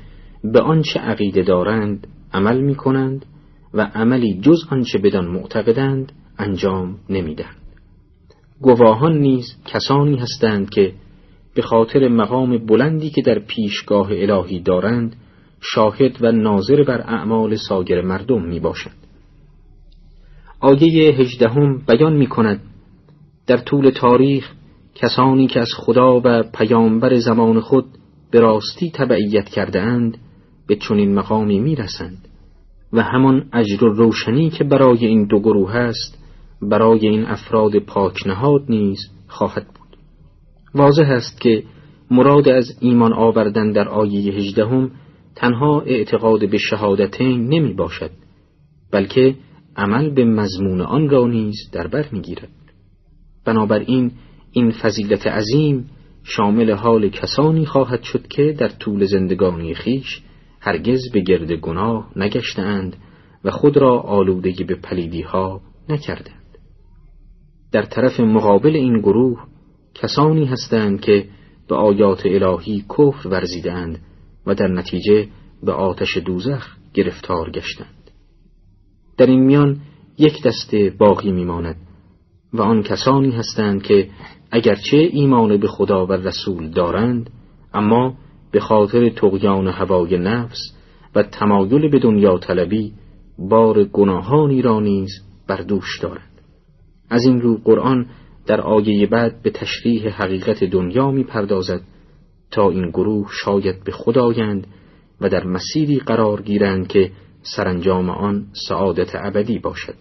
به 0.44 0.62
آنچه 0.62 1.00
عقیده 1.00 1.42
دارند 1.42 2.08
عمل 2.34 2.62
می 2.62 2.76
کنند 2.76 3.26
و 3.74 3.82
عملی 3.82 4.40
جز 4.42 4.60
آنچه 4.72 4.98
بدان 4.98 5.28
معتقدند 5.28 6.12
انجام 6.38 6.98
نمی‌دهند. 7.10 7.61
گواهان 8.62 9.18
نیز 9.18 9.46
کسانی 9.66 10.18
هستند 10.18 10.70
که 10.70 10.94
به 11.56 11.62
خاطر 11.62 12.08
مقام 12.08 12.58
بلندی 12.58 13.10
که 13.10 13.22
در 13.22 13.40
پیشگاه 13.40 14.08
الهی 14.12 14.60
دارند 14.60 15.16
شاهد 15.62 16.24
و 16.24 16.32
ناظر 16.32 16.84
بر 16.84 17.02
اعمال 17.02 17.56
ساگر 17.56 18.02
مردم 18.02 18.42
می 18.42 18.60
باشند. 18.60 18.96
آیه 20.60 21.14
هجدهم 21.14 21.82
بیان 21.88 22.14
می 22.14 22.28
کند 22.28 22.62
در 23.48 23.58
طول 23.58 23.90
تاریخ 23.90 24.52
کسانی 24.96 25.48
که 25.48 25.60
از 25.60 25.70
خدا 25.78 26.22
و 26.24 26.44
پیامبر 26.54 27.20
زمان 27.20 27.60
خود 27.60 27.86
به 28.32 28.40
راستی 28.40 28.92
تبعیت 28.92 29.50
کرده 29.50 29.82
اند 29.82 30.18
به 30.68 30.76
چنین 30.76 31.14
مقامی 31.14 31.60
می‌رسند 31.60 32.28
و 32.94 33.04
همان 33.04 33.50
اجر 33.54 33.84
و 33.84 33.94
روشنی 33.94 34.50
که 34.50 34.64
برای 34.64 35.06
این 35.06 35.26
دو 35.26 35.40
گروه 35.40 35.76
است 35.76 36.21
برای 36.62 37.08
این 37.08 37.26
افراد 37.26 37.80
پاک 37.80 38.28
نهاد 38.28 38.64
نیز 38.70 39.00
خواهد 39.28 39.68
بود. 39.68 39.98
واضح 40.76 41.10
است 41.10 41.42
که 41.42 41.64
مراد 42.12 42.50
از 42.50 42.78
ایمان 42.80 43.14
آوردن 43.14 43.72
در 43.72 43.90
آیه 43.90 44.34
هجدهم 44.34 44.92
تنها 45.36 45.82
اعتقاد 45.82 46.50
به 46.50 46.58
شهادتین 46.58 47.48
نمی 47.48 47.74
باشد 47.74 48.12
بلکه 48.92 49.36
عمل 49.76 50.10
به 50.10 50.26
مضمون 50.26 50.82
آن 50.82 51.10
را 51.10 51.28
نیز 51.28 51.56
در 51.72 51.88
بر 51.88 52.06
می‌گیرد 52.12 52.50
بنابراین 53.46 54.12
این 54.52 54.72
فضیلت 54.72 55.28
عظیم 55.28 55.90
شامل 56.24 56.72
حال 56.72 57.10
کسانی 57.10 57.66
خواهد 57.66 58.04
شد 58.04 58.28
که 58.28 58.56
در 58.60 58.70
طول 58.70 59.06
زندگانی 59.06 59.74
خیش 59.74 60.22
هرگز 60.60 61.12
به 61.14 61.20
گرد 61.20 61.52
گناه 61.52 62.12
نگشتند 62.16 62.96
و 63.44 63.52
خود 63.52 63.78
را 63.78 64.00
آلودگی 64.00 64.64
به 64.64 64.76
پلیدی 64.76 65.22
ها 65.22 65.62
نکردند. 65.90 66.41
در 67.72 67.84
طرف 67.84 68.20
مقابل 68.20 68.76
این 68.76 69.00
گروه 69.00 69.44
کسانی 69.94 70.46
هستند 70.46 71.02
که 71.02 71.26
به 71.68 71.76
آیات 71.76 72.26
الهی 72.26 72.86
کفر 72.90 73.28
ورزیدند 73.28 74.00
و 74.48 74.56
در 74.56 74.68
نتیجه 74.68 75.28
به 75.64 75.72
آتش 75.72 76.18
دوزخ 76.18 76.76
گرفتار 76.94 77.52
گشتند. 77.52 78.12
در 79.18 79.26
این 79.26 79.40
میان 79.40 79.78
یک 80.18 80.44
دسته 80.44 80.94
باقی 80.98 81.32
میماند 81.32 81.76
و 82.54 82.62
آن 82.62 82.84
کسانی 82.84 83.32
هستند 83.32 83.84
که 83.84 84.10
اگرچه 84.52 84.98
ایمان 84.98 85.58
به 85.58 85.68
خدا 85.68 86.06
و 86.06 86.12
رسول 86.12 86.70
دارند 86.70 87.30
اما 87.74 88.14
به 88.52 88.60
خاطر 88.60 89.10
تقیان 89.10 89.68
هوای 89.68 90.18
نفس 90.18 90.60
و 91.16 91.24
تمایل 91.24 91.90
به 91.90 92.00
دنیا 92.00 92.38
طلبی 92.38 92.94
بار 93.38 93.84
گناهانی 93.84 94.62
را 94.62 94.80
نیز 94.80 95.12
بر 95.48 95.62
دوش 95.62 96.00
دارند. 96.02 96.31
از 97.12 97.26
این 97.26 97.42
رو 97.42 97.58
قرآن 97.64 98.06
در 98.48 98.62
آیه 98.62 99.08
بعد 99.08 99.42
به 99.44 99.50
تشریح 99.50 100.10
حقیقت 100.10 100.64
دنیا 100.64 101.12
می 101.12 101.24
پردازد 101.24 101.82
تا 102.52 102.70
این 102.70 102.90
گروه 102.90 103.30
شاید 103.44 103.84
به 103.84 103.92
خدایند 103.92 104.68
و 105.22 105.30
در 105.30 105.44
مسیری 105.44 106.00
قرار 106.00 106.42
گیرند 106.42 106.88
که 106.88 107.12
سرانجام 107.42 108.10
آن 108.10 108.46
سعادت 108.68 109.10
ابدی 109.16 109.60
باشد. 109.60 109.96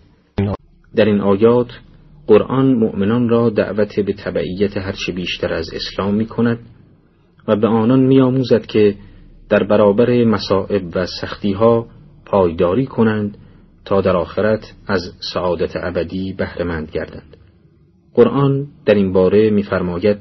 در 0.96 1.04
این 1.04 1.20
آیات 1.20 1.70
قرآن 2.26 2.74
مؤمنان 2.74 3.28
را 3.28 3.50
دعوت 3.50 4.00
به 4.00 4.12
تبعیت 4.12 4.76
هرچه 4.76 5.12
بیشتر 5.12 5.52
از 5.52 5.70
اسلام 5.74 6.14
می 6.14 6.26
کند 6.26 6.58
و 7.48 7.56
به 7.56 7.66
آنان 7.66 8.00
می 8.00 8.20
آموزد 8.20 8.66
که 8.66 8.94
در 9.48 9.62
برابر 9.64 10.24
مصائب 10.24 10.82
و 10.94 11.06
سختی 11.20 11.52
ها 11.52 11.86
پایداری 12.26 12.86
کنند 12.86 13.38
تا 13.84 14.00
در 14.00 14.16
آخرت 14.16 14.72
از 14.86 15.00
سعادت 15.34 15.76
ابدی 15.76 16.32
بهرهمند 16.32 16.90
گردند. 16.90 17.36
قرآن 18.14 18.66
در 18.86 18.94
این 18.94 19.12
باره 19.12 19.50
می‌فرماید 19.50 20.18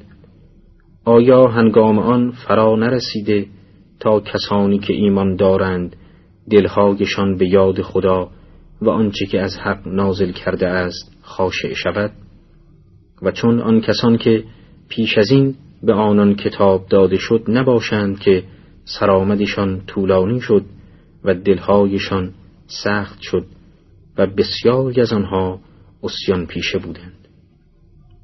آیا 1.05 1.47
هنگام 1.47 1.99
آن 1.99 2.31
فرا 2.31 2.75
نرسیده 2.75 3.45
تا 3.99 4.19
کسانی 4.19 4.79
که 4.79 4.93
ایمان 4.93 5.35
دارند 5.35 5.95
دلهایشان 6.51 7.37
به 7.37 7.47
یاد 7.47 7.81
خدا 7.81 8.29
و 8.81 8.89
آنچه 8.89 9.25
که 9.25 9.41
از 9.41 9.57
حق 9.57 9.87
نازل 9.87 10.31
کرده 10.31 10.67
است 10.67 11.17
خاشع 11.21 11.73
شود؟ 11.73 12.11
و 13.21 13.31
چون 13.31 13.59
آن 13.59 13.81
کسان 13.81 14.17
که 14.17 14.43
پیش 14.89 15.17
از 15.17 15.31
این 15.31 15.55
به 15.83 15.93
آنان 15.93 16.35
کتاب 16.35 16.85
داده 16.89 17.17
شد 17.17 17.43
نباشند 17.47 18.19
که 18.19 18.43
سرآمدشان 18.85 19.81
طولانی 19.87 20.41
شد 20.41 20.65
و 21.23 21.33
دلهایشان 21.33 22.33
سخت 22.69 23.21
شد 23.21 23.45
و 24.17 24.27
بسیاری 24.27 25.01
از 25.01 25.13
آنها 25.13 25.59
اسیان 26.03 26.45
پیشه 26.45 26.77
بودند. 26.77 27.27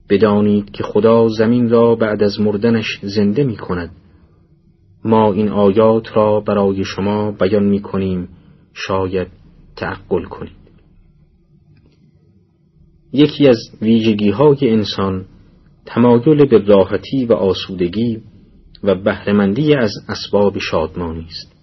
بدانید 0.09 0.71
که 0.71 0.83
خدا 0.83 1.27
زمین 1.27 1.69
را 1.69 1.95
بعد 1.95 2.23
از 2.23 2.39
مردنش 2.39 2.99
زنده 3.01 3.43
می 3.43 3.57
کند 3.57 3.91
ما 5.05 5.33
این 5.33 5.49
آیات 5.49 6.17
را 6.17 6.39
برای 6.39 6.83
شما 6.83 7.31
بیان 7.31 7.63
می 7.63 7.81
کنیم 7.81 8.29
شاید 8.73 9.27
تعقل 9.75 10.23
کنید. 10.23 10.65
یکی 13.13 13.47
از 13.47 13.57
ویژگی 13.81 14.29
های 14.29 14.57
انسان 14.61 15.25
تمایل 15.85 16.45
به 16.45 16.57
راحتی 16.57 17.25
و 17.25 17.33
آسودگی 17.33 18.21
و 18.83 18.95
بهرهمندی 18.95 19.75
از 19.75 19.91
اسباب 20.09 20.57
شادمانی 20.57 21.25
است. 21.25 21.54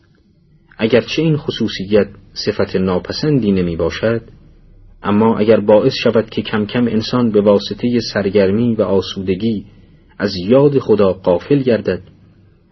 اگرچه 0.79 1.23
این 1.23 1.37
خصوصیت 1.37 2.09
صفت 2.33 2.77
ناپسندی 2.77 3.53
نمی 3.53 3.77
باشد 3.77 4.23
اما 5.03 5.39
اگر 5.39 5.61
باعث 5.61 5.93
شود 6.03 6.31
که 6.31 6.43
کم 6.43 6.67
کم 6.67 6.87
انسان 6.87 7.31
به 7.31 7.41
واسطه 7.41 7.99
سرگرمی 8.13 8.75
و 8.75 8.83
آسودگی 8.83 9.67
از 10.19 10.37
یاد 10.37 10.79
خدا 10.79 11.13
قافل 11.13 11.59
گردد 11.59 12.03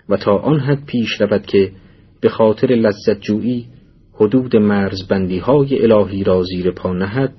و 0.09 0.17
تا 0.17 0.37
آن 0.37 0.61
حد 0.61 0.85
پیش 0.87 1.21
رود 1.21 1.47
که 1.47 1.73
به 2.21 2.29
خاطر 2.29 2.67
لذت 2.67 3.21
جویی 3.21 3.67
حدود 4.13 4.57
مرزبندی 4.57 5.39
های 5.39 5.83
الهی 5.83 6.25
را 6.25 6.43
زیر 6.43 6.71
پا 6.71 6.93
نهد 6.93 7.33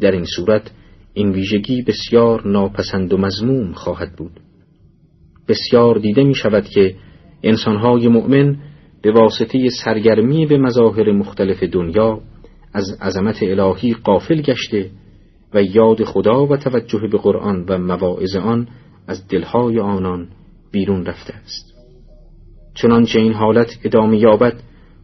در 0.00 0.10
این 0.10 0.24
صورت 0.24 0.70
این 1.14 1.30
ویژگی 1.30 1.82
بسیار 1.82 2.48
ناپسند 2.48 3.12
و 3.12 3.18
مزموم 3.18 3.72
خواهد 3.72 4.16
بود. 4.16 4.40
بسیار 5.48 5.98
دیده 5.98 6.24
می 6.24 6.34
شود 6.34 6.64
که 6.68 6.94
انسانهای 7.42 8.08
مؤمن 8.08 8.56
به 9.02 9.12
واسطه 9.12 9.68
سرگرمی 9.84 10.46
به 10.46 10.58
مظاهر 10.58 11.12
مختلف 11.12 11.62
دنیا 11.62 12.20
از 12.74 12.98
عظمت 13.02 13.42
الهی 13.42 13.94
قافل 13.94 14.42
گشته 14.42 14.90
و 15.54 15.62
یاد 15.62 16.04
خدا 16.04 16.46
و 16.46 16.56
توجه 16.56 17.08
به 17.12 17.18
قرآن 17.18 17.64
و 17.68 17.78
مواعظ 17.78 18.36
آن 18.36 18.68
از 19.08 19.28
دلهای 19.28 19.78
آنان 19.80 20.28
بیرون 20.72 21.06
رفته 21.06 21.34
است. 21.34 21.74
چنانچه 22.74 23.20
این 23.20 23.32
حالت 23.32 23.78
ادامه 23.84 24.18
یابد 24.18 24.60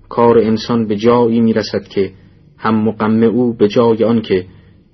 کار 0.08 0.38
انسان 0.38 0.86
به 0.86 0.96
جایی 0.96 1.40
می 1.40 1.52
رسد 1.52 1.88
که 1.88 2.12
هم 2.58 2.84
مقم 2.84 3.22
او 3.22 3.56
به 3.56 3.68
جای 3.68 4.04
آن 4.04 4.22
که 4.22 4.46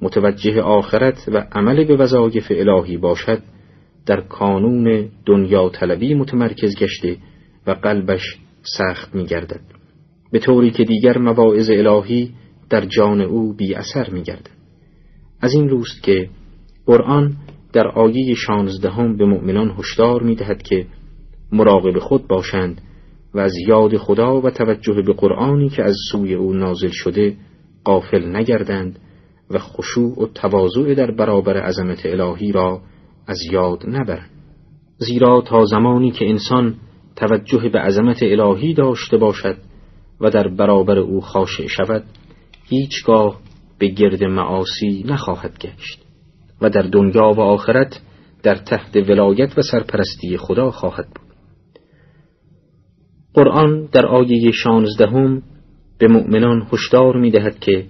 متوجه 0.03 0.61
آخرت 0.61 1.29
و 1.29 1.47
عمل 1.53 1.85
به 1.85 1.97
وظایف 1.97 2.47
الهی 2.51 2.97
باشد 2.97 3.43
در 4.07 4.21
کانون 4.21 5.09
دنیا 5.27 5.69
طلبی 5.69 6.15
متمرکز 6.15 6.77
گشته 6.77 7.17
و 7.67 7.71
قلبش 7.71 8.39
سخت 8.79 9.15
می 9.15 9.25
گردد 9.25 9.61
به 10.33 10.39
طوری 10.39 10.71
که 10.71 10.85
دیگر 10.85 11.19
مواعظ 11.19 11.71
الهی 11.71 12.35
در 12.71 12.85
جان 12.85 13.21
او 13.21 13.53
بی 13.53 13.75
اثر 13.75 14.11
می 14.11 14.23
گردد. 14.23 14.51
از 15.41 15.55
این 15.55 15.69
روست 15.69 16.03
که 16.03 16.31
قرآن 16.87 17.37
در 17.73 17.89
آیه 17.89 18.35
شانزدهم 18.35 19.17
به 19.17 19.25
مؤمنان 19.25 19.75
هشدار 19.79 20.23
می 20.23 20.35
دهد 20.35 20.63
که 20.63 20.87
مراقب 21.53 21.99
خود 21.99 22.29
باشند 22.29 22.81
و 23.35 23.39
از 23.39 23.53
یاد 23.69 23.97
خدا 23.97 24.41
و 24.41 24.51
توجه 24.51 25.03
به 25.03 25.13
قرآنی 25.13 25.69
که 25.69 25.83
از 25.83 25.97
سوی 26.13 26.35
او 26.35 26.53
نازل 26.53 26.91
شده 26.93 27.37
قافل 27.85 28.37
نگردند 28.37 28.99
و 29.51 29.59
خشوع 29.59 30.23
و 30.23 30.27
تواضع 30.27 30.95
در 30.95 31.11
برابر 31.11 31.57
عظمت 31.57 32.07
الهی 32.07 32.53
را 32.53 32.81
از 33.27 33.39
یاد 33.53 33.85
نبرند 33.89 34.31
زیرا 34.99 35.41
تا 35.41 35.65
زمانی 35.65 36.11
که 36.11 36.29
انسان 36.29 36.75
توجه 37.17 37.69
به 37.69 37.79
عظمت 37.79 38.23
الهی 38.23 38.75
داشته 38.75 39.17
باشد 39.17 39.57
و 40.21 40.31
در 40.31 40.49
برابر 40.49 40.99
او 40.99 41.21
خاشع 41.21 41.67
شود 41.67 42.05
هیچگاه 42.69 43.41
به 43.79 43.89
گرد 43.89 44.25
معاصی 44.25 45.05
نخواهد 45.09 45.59
گشت 45.59 46.05
و 46.61 46.71
در 46.71 46.83
دنیا 46.83 47.33
و 47.37 47.41
آخرت 47.41 48.01
در 48.43 48.55
تحت 48.55 48.97
ولایت 48.97 49.59
و 49.59 49.63
سرپرستی 49.63 50.37
خدا 50.37 50.71
خواهد 50.71 51.07
بود. 51.07 51.25
قرآن 53.35 53.89
در 53.93 54.07
آیه 54.07 54.51
شانزدهم 54.51 55.43
به 55.99 56.09
مؤمنان 56.09 56.67
هشدار 56.73 57.17
می 57.17 57.31
دهد 57.31 57.59
که 57.59 57.85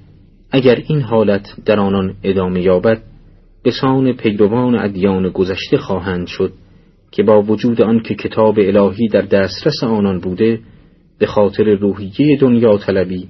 اگر 0.50 0.82
این 0.88 1.00
حالت 1.00 1.46
در 1.66 1.80
آنان 1.80 2.14
ادامه 2.22 2.62
یابد 2.62 3.02
به 3.62 3.70
سان 3.70 4.12
پیروان 4.12 4.78
ادیان 4.78 5.28
گذشته 5.28 5.76
خواهند 5.76 6.26
شد. 6.26 6.52
که 7.14 7.22
با 7.22 7.42
وجود 7.42 7.82
آنکه 7.82 8.14
کتاب 8.14 8.58
الهی 8.58 9.08
در 9.08 9.22
دسترس 9.22 9.84
آنان 9.84 10.20
بوده 10.20 10.60
به 11.18 11.26
خاطر 11.26 11.64
روحیه 11.64 12.36
دنیا 12.36 12.78
طلبی 12.78 13.28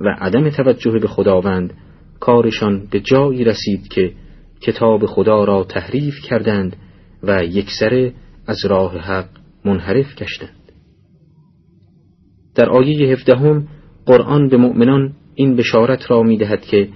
و 0.00 0.16
عدم 0.20 0.50
توجه 0.50 0.90
به 0.90 1.08
خداوند 1.08 1.72
کارشان 2.20 2.86
به 2.90 3.00
جایی 3.00 3.44
رسید 3.44 3.88
که 3.88 4.12
کتاب 4.60 5.06
خدا 5.06 5.44
را 5.44 5.64
تحریف 5.64 6.14
کردند 6.24 6.76
و 7.22 7.44
یکسره 7.44 8.12
از 8.46 8.66
راه 8.66 8.98
حق 8.98 9.28
منحرف 9.64 10.16
گشتند. 10.22 10.72
در 12.54 12.70
آیه 12.70 13.12
هفدهم 13.12 13.68
قرآن 14.06 14.48
به 14.48 14.56
مؤمنان 14.56 15.12
این 15.34 15.56
بشارت 15.56 16.10
را 16.10 16.22
می 16.22 16.36
دهد 16.36 16.60
که 16.60 16.88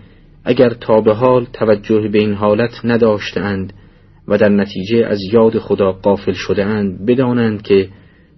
اگر 0.45 0.71
تا 0.71 1.01
به 1.01 1.15
حال 1.15 1.47
توجه 1.53 2.09
به 2.09 2.19
این 2.19 2.35
حالت 2.35 2.81
نداشتند 2.85 3.73
و 4.29 4.39
در 4.39 4.49
نتیجه 4.49 5.07
از 5.07 5.19
یاد 5.33 5.59
خدا 5.59 5.93
قافل 5.93 6.33
شده 6.33 6.65
اند 6.65 7.07
بدانند 7.07 7.63
که 7.63 7.89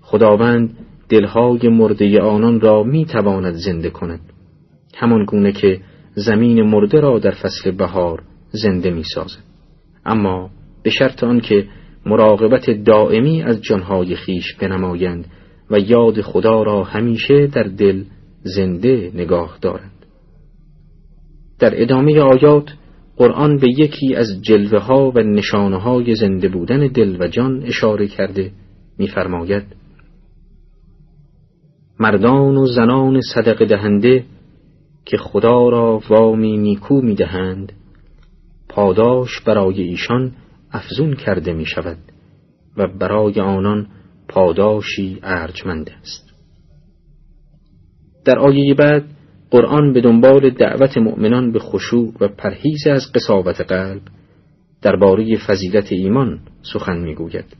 خداوند 0.00 0.76
دلهای 1.08 1.68
مرده 1.68 2.20
آنان 2.20 2.60
را 2.60 2.82
می 2.82 3.04
تواند 3.04 3.54
زنده 3.54 3.90
کند. 3.90 4.20
همان 4.96 5.24
گونه 5.24 5.52
که 5.52 5.80
زمین 6.14 6.62
مرده 6.62 7.00
را 7.00 7.18
در 7.18 7.30
فصل 7.30 7.70
بهار 7.70 8.22
زنده 8.50 8.90
می 8.90 9.02
سازد 9.14 9.42
اما 10.04 10.50
به 10.82 10.90
شرط 10.90 11.24
آنکه 11.24 11.66
مراقبت 12.06 12.70
دائمی 12.70 13.42
از 13.42 13.62
جانهای 13.62 14.16
خیش 14.16 14.54
بنمایند 14.54 15.26
و 15.70 15.78
یاد 15.78 16.20
خدا 16.20 16.62
را 16.62 16.84
همیشه 16.84 17.46
در 17.46 17.62
دل 17.62 18.04
زنده 18.42 19.10
نگاه 19.14 19.58
دارند. 19.60 20.06
در 21.58 21.82
ادامه 21.82 22.20
آیات 22.20 22.74
قرآن 23.16 23.56
به 23.56 23.68
یکی 23.68 24.14
از 24.14 24.42
جلوه 24.42 24.78
ها 24.78 25.10
و 25.10 25.18
نشانه 25.18 25.76
های 25.76 26.14
زنده 26.14 26.48
بودن 26.48 26.86
دل 26.86 27.16
و 27.20 27.28
جان 27.28 27.62
اشاره 27.62 28.06
کرده 28.06 28.52
می‌فرماید 28.98 29.64
مردان 32.00 32.56
و 32.56 32.66
زنان 32.66 33.20
صدق 33.34 33.64
دهنده 33.64 34.24
که 35.04 35.16
خدا 35.16 35.68
را 35.68 36.00
وامی 36.08 36.58
نیکو 36.58 37.00
می‌دهند 37.00 37.72
پاداش 38.68 39.40
برای 39.40 39.82
ایشان 39.82 40.32
افزون 40.72 41.14
کرده 41.14 41.52
می 41.52 41.66
شود 41.66 41.98
و 42.76 42.86
برای 42.86 43.40
آنان 43.40 43.88
پاداشی 44.28 45.18
ارجمند 45.22 45.90
است. 46.00 46.32
در 48.24 48.38
آیه 48.38 48.74
بعد 48.74 49.04
قرآن 49.52 49.92
به 49.92 50.00
دنبال 50.00 50.50
دعوت 50.50 50.98
مؤمنان 50.98 51.52
به 51.52 51.58
خشوع 51.58 52.12
و 52.20 52.28
پرهیز 52.28 52.86
از 52.86 53.12
قصاوت 53.14 53.60
قلب 53.60 54.02
درباره 54.82 55.38
فضیلت 55.38 55.92
ایمان 55.92 56.40
سخن 56.72 56.98
می‌گوید. 56.98 57.56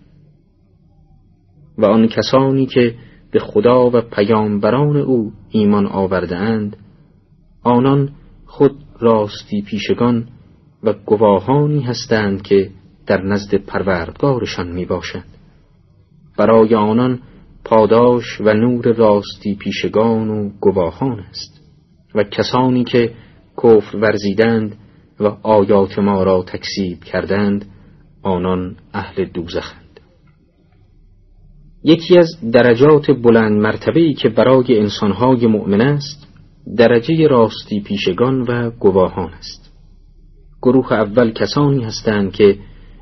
و 1.79 1.85
آن 1.85 2.09
کسانی 2.09 2.67
که 2.67 2.95
به 3.31 3.39
خدا 3.39 3.91
و 3.91 4.01
پیامبران 4.01 4.97
او 4.97 5.33
ایمان 5.51 5.87
آورده 5.87 6.37
اند 6.37 6.77
آنان 7.63 8.13
خود 8.47 8.77
راستی 9.01 9.63
پیشگان 9.63 10.29
و 10.83 10.93
گواهانی 10.93 11.81
هستند 11.81 12.43
که 12.43 12.71
در 13.07 13.23
نزد 13.23 13.55
پروردگارشان 13.55 14.73
می 14.73 14.85
باشند 14.85 15.29
برای 16.39 16.75
آنان 16.75 17.21
پاداش 17.65 18.41
و 18.41 18.55
نور 18.55 18.93
راستی 18.93 19.55
پیشگان 19.55 20.31
و 20.31 20.51
گواهان 20.61 21.21
است. 21.21 21.52
و 22.15 22.23
کسانی 22.23 22.85
که 22.85 23.15
کفر 23.57 23.97
ورزیدند 23.97 24.77
و 25.21 25.27
آیات 25.43 25.99
ما 25.99 26.23
را 26.23 26.43
تکذیب 26.43 27.05
کردند 27.05 27.65
آنان 28.23 28.77
اهل 28.95 29.25
دوزخند. 29.25 30.01
یکی 31.85 32.19
از 32.19 32.29
درجات 32.53 33.11
بلند 33.11 33.61
مرتبه‌ای 33.61 34.15
که 34.15 34.29
برای 34.29 34.79
انسانهای 34.79 35.47
مؤمن 35.47 35.81
است 35.81 36.29
درجه 36.77 37.27
راستی 37.27 37.81
پیشگان 37.81 38.41
و 38.41 38.71
گواهان 38.71 39.33
است. 39.33 39.73
گروه 40.63 40.93
اول 40.93 41.33
کسانی 41.33 41.85
هستند 41.85 42.33
که 42.33 42.59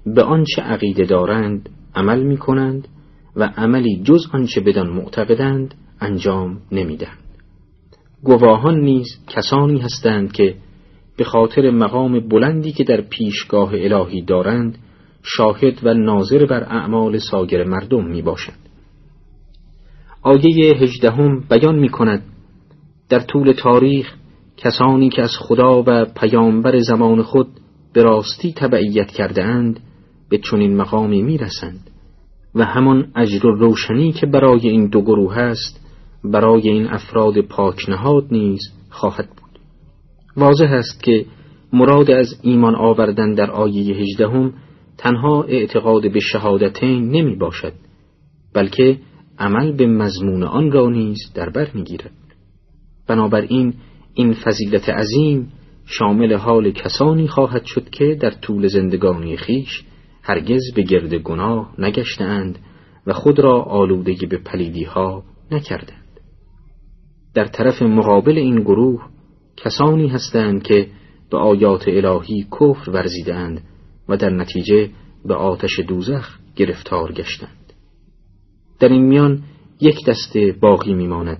به 0.07 0.23
آنچه 0.23 0.63
عقیده 0.63 1.05
دارند 1.05 1.69
عمل 1.95 2.23
می 2.23 2.37
کنند 2.37 2.89
و 3.37 3.53
عملی 3.57 4.03
جز 4.05 4.27
آنچه 4.33 4.61
بدان 4.61 4.91
معتقدند 4.91 5.75
انجام 6.01 6.61
نمی‌دهند. 6.73 7.20
گواهان 8.25 8.81
نیز 8.81 9.07
کسانی 9.29 9.79
هستند 9.79 10.33
که 10.33 10.55
به 11.17 11.25
خاطر 11.25 11.71
مقام 11.71 12.29
بلندی 12.29 12.73
که 12.73 12.85
در 12.85 13.01
پیشگاه 13.01 13.71
الهی 13.75 14.23
دارند 14.23 14.79
شاهد 15.23 15.81
و 15.83 15.95
ناظر 15.95 16.47
بر 16.47 16.63
اعمال 16.63 17.19
ساگر 17.19 17.65
مردم 17.65 18.07
می 18.07 18.23
باشند. 18.23 18.69
آیه 20.23 20.77
هجدهم 20.77 21.41
بیان 21.51 21.79
می 21.79 21.89
کند 21.89 22.23
در 23.09 23.21
طول 23.21 23.53
تاریخ 23.53 24.15
کسانی 24.57 25.09
که 25.09 25.23
از 25.23 25.33
خدا 25.39 25.83
و 25.87 26.05
پیامبر 26.05 26.79
زمان 26.79 27.23
خود 27.23 27.49
به 27.93 28.03
راستی 28.03 28.53
تبعیت 28.53 29.11
کرده 29.11 29.45
اند 29.45 29.81
به 30.31 30.39
چنین 30.39 30.77
مقامی 30.77 31.23
می 31.23 31.39
رسند 31.39 31.91
و 32.55 32.65
همان 32.65 33.13
اجر 33.17 33.47
و 33.47 33.55
روشنی 33.55 34.13
که 34.13 34.27
برای 34.27 34.69
این 34.69 34.87
دو 34.89 35.03
گروه 35.03 35.37
است 35.39 35.81
برای 36.25 36.69
این 36.69 36.87
افراد 36.87 37.41
پاکنهاد 37.41 38.27
نیز 38.31 38.61
خواهد 38.91 39.29
بود. 39.29 39.61
واضح 40.37 40.73
است 40.73 41.03
که 41.03 41.27
مراد 41.73 42.11
از 42.11 42.41
ایمان 42.43 42.75
آوردن 42.75 43.35
در 43.35 43.51
آیه 43.51 43.97
هجدهم 43.97 44.53
تنها 44.99 45.43
اعتقاد 45.43 46.13
به 46.13 46.21
شهادتین 46.21 47.11
نمی 47.11 47.37
باشد 47.37 47.73
بلکه 48.55 48.99
عمل 49.39 49.73
به 49.73 49.87
مضمون 49.87 50.43
آن 50.43 50.73
را 50.73 50.89
نیز 50.89 51.19
در 51.35 51.51
بر 51.51 51.71
می 51.75 51.83
گیرد. 51.83 52.13
بنابراین 53.07 53.75
این 54.15 54.33
فضیلت 54.33 54.89
عظیم 54.89 55.53
شامل 55.87 56.35
حال 56.35 56.71
کسانی 56.71 57.29
خواهد 57.29 57.65
شد 57.65 57.91
که 57.91 58.19
در 58.21 58.31
طول 58.31 58.69
زندگانی 58.69 59.37
خیش 59.37 59.85
هرگز 60.23 60.61
به 60.77 60.83
گرد 60.83 61.15
گناه 61.15 61.75
نگشتند 61.79 62.59
و 63.07 63.13
خود 63.13 63.39
را 63.39 63.63
آلودگی 63.63 64.27
به 64.27 64.39
پلیدی 64.39 64.85
ها 64.85 65.23
نکردند. 65.51 66.00
در 67.35 67.45
طرف 67.45 67.83
مقابل 67.83 68.39
این 68.39 68.61
گروه 68.61 69.07
کسانی 69.57 70.09
هستند 70.09 70.63
که 70.63 70.87
به 71.31 71.39
آیات 71.39 71.89
الهی 71.89 72.47
کفر 72.61 72.91
ورزیدند 72.91 73.63
و 74.09 74.17
در 74.17 74.31
نتیجه 74.31 74.91
به 75.25 75.35
آتش 75.35 75.81
دوزخ 75.81 76.39
گرفتار 76.57 77.13
گشتند. 77.13 77.73
در 78.81 78.89
این 78.89 79.03
میان 79.03 79.43
یک 79.81 80.07
دسته 80.07 80.55
باقی 80.61 80.95
میماند 80.95 81.39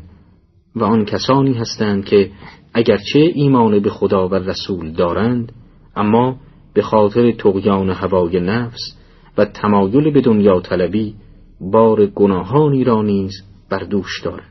و 0.77 0.85
آن 0.85 1.05
کسانی 1.05 1.53
هستند 1.53 2.05
که 2.05 2.31
اگرچه 2.75 3.19
ایمان 3.35 3.81
به 3.81 3.91
خدا 3.91 4.29
و 4.29 4.35
رسول 4.35 4.93
دارند 4.93 5.53
اما 5.97 6.37
به 6.75 6.83
خاطر 6.83 7.33
تقیان 7.33 7.91
هوای 7.91 8.41
نفس 8.41 8.97
و 9.39 9.45
تمایل 9.45 10.11
به 10.11 10.21
دنیا 10.21 10.61
طلبی 10.61 11.15
بار 11.61 12.07
گناهانی 12.07 12.85
را 12.85 13.03
نیز 13.03 13.33
بر 13.71 13.79
دوش 13.79 14.23
دارند. 14.25 14.50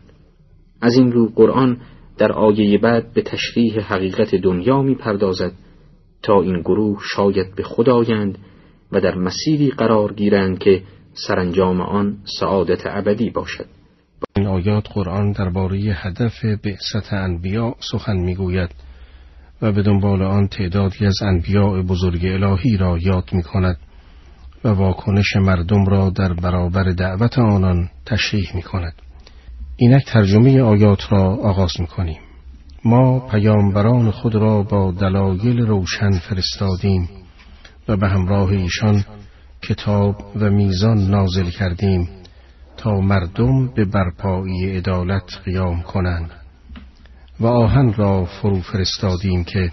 از 0.82 0.96
این 0.96 1.12
رو 1.12 1.32
قرآن 1.36 1.78
در 2.18 2.32
آیه 2.32 2.78
بعد 2.78 3.14
به 3.14 3.22
تشریح 3.22 3.80
حقیقت 3.80 4.36
دنیا 4.36 4.82
می 4.82 4.96
پردازد 4.96 5.52
تا 6.24 6.42
این 6.42 6.62
گروه 6.62 7.00
شاید 7.16 7.56
به 7.56 7.64
خدایند 7.64 8.38
و 8.92 9.02
در 9.02 9.16
مسیری 9.16 9.72
قرار 9.72 10.14
گیرند 10.14 10.60
که 10.60 10.84
سرانجام 11.14 11.82
آن 11.82 12.18
سعادت 12.40 12.82
ابدی 12.86 13.30
باشد 13.30 13.66
این 14.36 14.48
آیات 14.48 14.88
قرآن 14.94 15.32
درباره 15.32 15.78
هدف 15.78 16.46
بعثت 16.46 17.14
انبیا 17.14 17.76
سخن 17.92 18.18
می‌گوید 18.18 18.70
و 19.62 19.72
به 19.72 19.82
دنبال 19.82 20.22
آن 20.22 20.48
تعدادی 20.48 21.06
از 21.06 21.16
انبیاء 21.22 21.82
بزرگ 21.82 22.26
الهی 22.26 22.78
را 22.78 22.98
یاد 22.98 23.30
می 23.32 23.44
کند 23.44 23.78
و 24.64 24.70
واکنش 24.70 25.36
مردم 25.36 25.86
را 25.86 26.10
در 26.10 26.34
برابر 26.34 26.84
دعوت 26.84 27.40
آنان 27.40 27.90
تشریح 28.06 28.56
می 28.56 28.62
کند. 28.62 28.94
اینک 29.82 30.06
ترجمه 30.06 30.62
آیات 30.62 31.12
را 31.12 31.36
آغاز 31.36 31.72
می 31.80 31.88
کنیم. 31.88 32.20
ما 32.86 33.20
پیامبران 33.20 34.12
خود 34.12 34.36
را 34.36 34.64
با 34.64 34.92
دلایل 34.92 35.60
روشن 35.60 36.12
فرستادیم 36.12 37.10
و 37.88 37.98
به 37.98 38.10
همراه 38.10 38.50
ایشان 38.50 39.04
کتاب 39.62 40.16
و 40.36 40.50
میزان 40.50 40.98
نازل 40.98 41.50
کردیم 41.50 42.10
تا 42.78 43.00
مردم 43.00 43.68
به 43.68 43.86
برپایی 43.86 44.78
عدالت 44.78 45.40
قیام 45.46 45.82
کنند 45.82 46.32
و 47.40 47.48
آهن 47.48 47.94
را 47.94 48.26
فرو 48.26 48.62
فرستادیم 48.62 49.44
که 49.44 49.72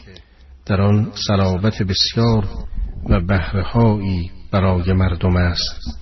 در 0.67 0.81
آن 0.81 1.13
صلابت 1.27 1.83
بسیار 1.83 2.49
و 3.09 3.21
بهرهایی 3.21 4.31
برای 4.51 4.93
مردم 4.93 5.37
است 5.37 6.01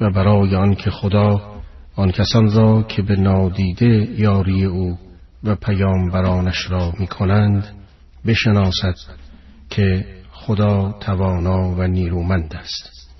و 0.00 0.10
برای 0.10 0.54
آن 0.54 0.74
که 0.74 0.90
خدا 0.90 1.59
آن 2.00 2.10
کسان 2.10 2.50
را 2.50 2.82
که 2.82 3.02
به 3.02 3.16
نادیده 3.16 4.08
یاری 4.18 4.64
او 4.64 4.98
و 5.44 5.54
پیامبرانش 5.54 6.70
را 6.70 6.92
می 6.98 7.06
کنند 7.06 7.64
بشناسد 8.26 8.94
که 9.70 10.06
خدا 10.32 10.98
توانا 11.00 11.74
و 11.78 11.82
نیرومند 11.82 12.54
است 12.54 13.10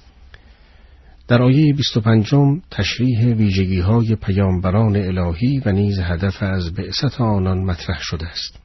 در 1.28 1.42
آیه 1.42 1.74
25 1.74 2.34
تشریح 2.70 3.34
ویژگی 3.34 3.80
های 3.80 4.16
پیامبران 4.16 4.96
الهی 4.96 5.62
و 5.66 5.72
نیز 5.72 5.98
هدف 5.98 6.42
از 6.42 6.74
بعثت 6.74 7.20
آنان 7.20 7.64
مطرح 7.64 7.98
شده 8.00 8.26
است. 8.26 8.60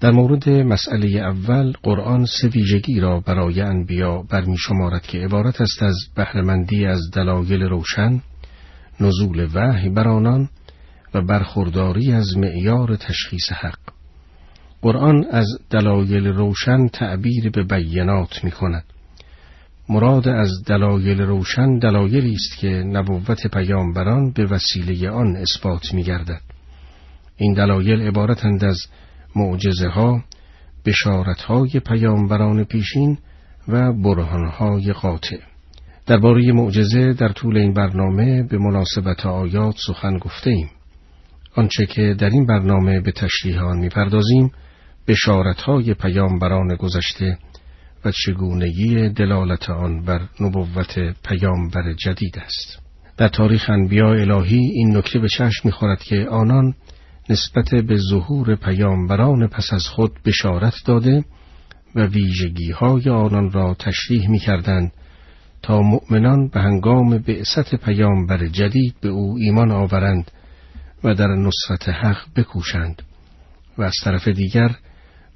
در 0.00 0.10
مورد 0.10 0.48
مسئله 0.48 1.08
اول 1.08 1.72
قرآن 1.82 2.24
سه 2.24 2.48
ویژگی 2.48 3.00
را 3.00 3.20
برای 3.20 3.60
انبیا 3.60 4.22
برمی 4.22 4.56
شمارد 4.58 5.02
که 5.02 5.18
عبارت 5.18 5.60
است 5.60 5.82
از 5.82 5.96
بهرهمندی 6.16 6.86
از 6.86 7.00
دلایل 7.12 7.62
روشن، 7.62 8.20
نزول 9.00 9.48
وحی 9.54 9.88
بر 9.88 10.08
آنان 10.08 10.48
و 11.14 11.22
برخورداری 11.22 12.12
از 12.12 12.36
معیار 12.36 12.96
تشخیص 12.96 13.52
حق. 13.52 13.78
قرآن 14.82 15.24
از 15.30 15.46
دلایل 15.70 16.26
روشن 16.26 16.88
تعبیر 16.88 17.50
به 17.50 17.62
بینات 17.62 18.44
می 18.44 18.50
کند. 18.50 18.84
مراد 19.88 20.28
از 20.28 20.50
دلایل 20.66 21.20
روشن 21.20 21.78
دلایلی 21.78 22.32
است 22.32 22.58
که 22.58 22.68
نبوت 22.68 23.46
پیامبران 23.46 24.30
به 24.30 24.46
وسیله 24.46 25.10
آن 25.10 25.36
اثبات 25.36 25.94
می 25.94 26.02
گردد. 26.02 26.40
این 27.36 27.54
دلایل 27.54 28.00
عبارتند 28.02 28.64
از 28.64 28.78
معجزه 29.36 29.88
ها، 29.88 30.24
بشارت 30.86 31.40
های 31.40 31.80
پیامبران 31.86 32.64
پیشین 32.64 33.18
و 33.68 33.92
برهان 33.92 34.48
های 34.48 34.92
قاطع. 34.92 35.49
درباره 36.06 36.52
معجزه 36.52 37.12
در 37.12 37.28
طول 37.28 37.56
این 37.56 37.74
برنامه 37.74 38.42
به 38.42 38.58
مناسبت 38.58 39.26
آیات 39.26 39.74
سخن 39.86 40.18
گفته 40.18 40.50
ایم. 40.50 40.70
آنچه 41.56 41.86
که 41.86 42.14
در 42.18 42.30
این 42.30 42.46
برنامه 42.46 43.00
به 43.00 43.12
تشریح 43.12 43.62
آن 43.62 43.78
می‌پردازیم 43.78 44.50
های 45.66 45.94
پیامبران 45.94 46.74
گذشته 46.74 47.38
و 48.04 48.10
چگونگی 48.10 49.08
دلالت 49.08 49.70
آن 49.70 50.02
بر 50.04 50.20
نبوت 50.40 50.98
پیامبر 51.24 51.92
جدید 51.92 52.38
است. 52.38 52.78
در 53.16 53.28
تاریخ 53.28 53.70
انبیاء 53.70 54.20
الهی 54.20 54.58
این 54.58 54.96
نکته 54.96 55.18
به 55.18 55.28
چشم 55.28 55.60
می‌خورد 55.64 56.02
که 56.02 56.26
آنان 56.30 56.74
نسبت 57.30 57.74
به 57.74 57.96
ظهور 58.10 58.54
پیامبران 58.54 59.48
پس 59.48 59.72
از 59.72 59.86
خود 59.86 60.12
بشارت 60.24 60.74
داده 60.86 61.24
و 61.94 62.06
ویژگی 62.06 62.70
های 62.70 63.08
آنان 63.08 63.50
را 63.50 63.74
تشریح 63.74 64.30
می 64.30 64.38
کردند 64.38 64.92
تا 65.62 65.80
مؤمنان 65.80 66.48
به 66.48 66.60
هنگام 66.60 67.18
بعثت 67.18 67.74
پیامبر 67.74 68.46
جدید 68.46 68.94
به 69.00 69.08
او 69.08 69.36
ایمان 69.38 69.70
آورند 69.70 70.30
و 71.04 71.14
در 71.14 71.28
نصرت 71.28 71.88
حق 71.88 72.18
بکوشند 72.36 73.02
و 73.78 73.82
از 73.82 73.94
طرف 74.04 74.28
دیگر 74.28 74.76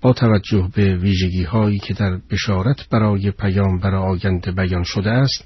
با 0.00 0.12
توجه 0.12 0.68
به 0.74 0.96
ویژگی 0.96 1.42
هایی 1.42 1.78
که 1.78 1.94
در 1.94 2.18
بشارت 2.30 2.88
برای 2.90 3.30
پیامبر 3.30 3.94
آینده 3.94 4.52
بیان 4.52 4.82
شده 4.82 5.10
است 5.10 5.44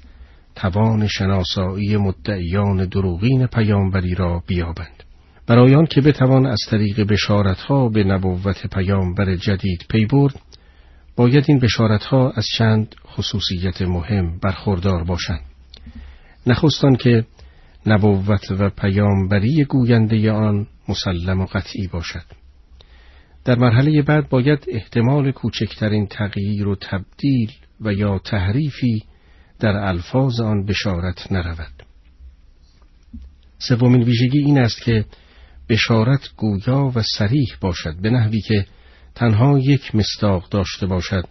توان 0.55 1.07
شناسایی 1.07 1.97
مدعیان 1.97 2.85
دروغین 2.85 3.47
پیامبری 3.47 4.15
را 4.15 4.43
بیابند. 4.47 5.03
برای 5.47 5.75
آن 5.75 5.85
که 5.85 6.01
بتوان 6.01 6.45
از 6.45 6.59
طریق 6.69 7.01
بشارت 7.01 7.57
ها 7.57 7.89
به 7.89 8.03
نبوت 8.03 8.67
پیامبر 8.67 9.35
جدید 9.35 9.85
پی 9.89 10.05
برد 10.05 10.35
باید 11.15 11.45
این 11.47 11.59
بشارت 11.59 12.03
ها 12.03 12.31
از 12.31 12.45
چند 12.57 12.95
خصوصیت 13.07 13.81
مهم 13.81 14.39
برخوردار 14.39 15.03
باشند. 15.03 15.45
نخستان 16.47 16.95
که 16.95 17.25
نبوت 17.85 18.51
و 18.51 18.69
پیامبری 18.69 19.63
گوینده 19.63 20.31
آن 20.31 20.67
مسلم 20.89 21.41
و 21.41 21.45
قطعی 21.45 21.87
باشد. 21.87 22.25
در 23.45 23.55
مرحله 23.55 24.01
بعد 24.01 24.29
باید 24.29 24.65
احتمال 24.67 25.31
کوچکترین 25.31 26.07
تغییر 26.07 26.67
و 26.67 26.75
تبدیل 26.75 27.51
و 27.81 27.93
یا 27.93 28.19
تحریفی 28.19 29.03
در 29.59 29.75
الفاظ 29.75 30.39
آن 30.39 30.65
بشارت 30.65 31.31
نرود. 31.31 31.83
سومین 33.57 34.03
ویژگی 34.03 34.39
این 34.39 34.59
است 34.59 34.81
که 34.81 35.05
بشارت 35.69 36.29
گویا 36.37 36.91
و 36.95 37.01
سریح 37.17 37.47
باشد 37.61 37.95
به 38.01 38.09
نحوی 38.09 38.41
که 38.41 38.65
تنها 39.19 39.59
یک 39.59 39.95
مستاق 39.95 40.49
داشته 40.49 40.85
باشد 40.85 41.25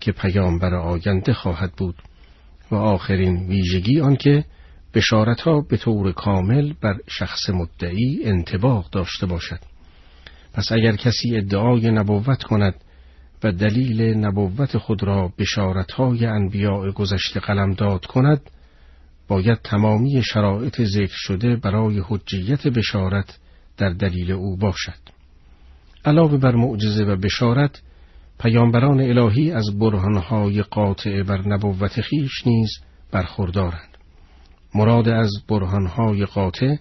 که 0.00 0.12
پیامبر 0.12 0.74
آینده 0.74 1.34
خواهد 1.34 1.72
بود 1.72 1.94
و 2.70 2.74
آخرین 2.74 3.46
ویژگی 3.48 4.00
آنکه 4.00 4.44
بشارتها 4.94 5.60
به 5.60 5.76
طور 5.76 6.12
کامل 6.12 6.72
بر 6.80 6.96
شخص 7.08 7.50
مدعی 7.50 8.20
انتباق 8.24 8.90
داشته 8.90 9.26
باشد. 9.26 9.58
پس 10.52 10.72
اگر 10.72 10.96
کسی 10.96 11.36
ادعای 11.36 11.90
نبوت 11.90 12.42
کند 12.42 12.74
و 13.44 13.52
دلیل 13.52 14.02
نبوت 14.02 14.78
خود 14.78 15.02
را 15.02 15.32
بشارتهای 15.38 16.26
انبیاء 16.26 16.90
گذشته 16.90 17.40
قلمداد 17.40 18.06
کند 18.06 18.40
باید 19.28 19.58
تمامی 19.64 20.22
شرایط 20.22 20.82
ذکر 20.82 21.16
شده 21.16 21.56
برای 21.56 22.02
حجیت 22.08 22.66
بشارت 22.66 23.38
در 23.76 23.90
دلیل 23.90 24.32
او 24.32 24.56
باشد. 24.56 25.15
علاوه 26.06 26.36
بر 26.38 26.54
معجزه 26.54 27.04
و 27.04 27.16
بشارت 27.16 27.82
پیامبران 28.40 29.00
الهی 29.00 29.52
از 29.52 29.78
برهانهای 29.78 30.62
قاطع 30.62 31.22
بر 31.22 31.48
نبوت 31.48 32.00
خیش 32.00 32.46
نیز 32.46 32.70
برخوردارند. 33.12 33.98
مراد 34.74 35.08
از 35.08 35.30
برهانهای 35.48 36.24
قاطع 36.24 36.76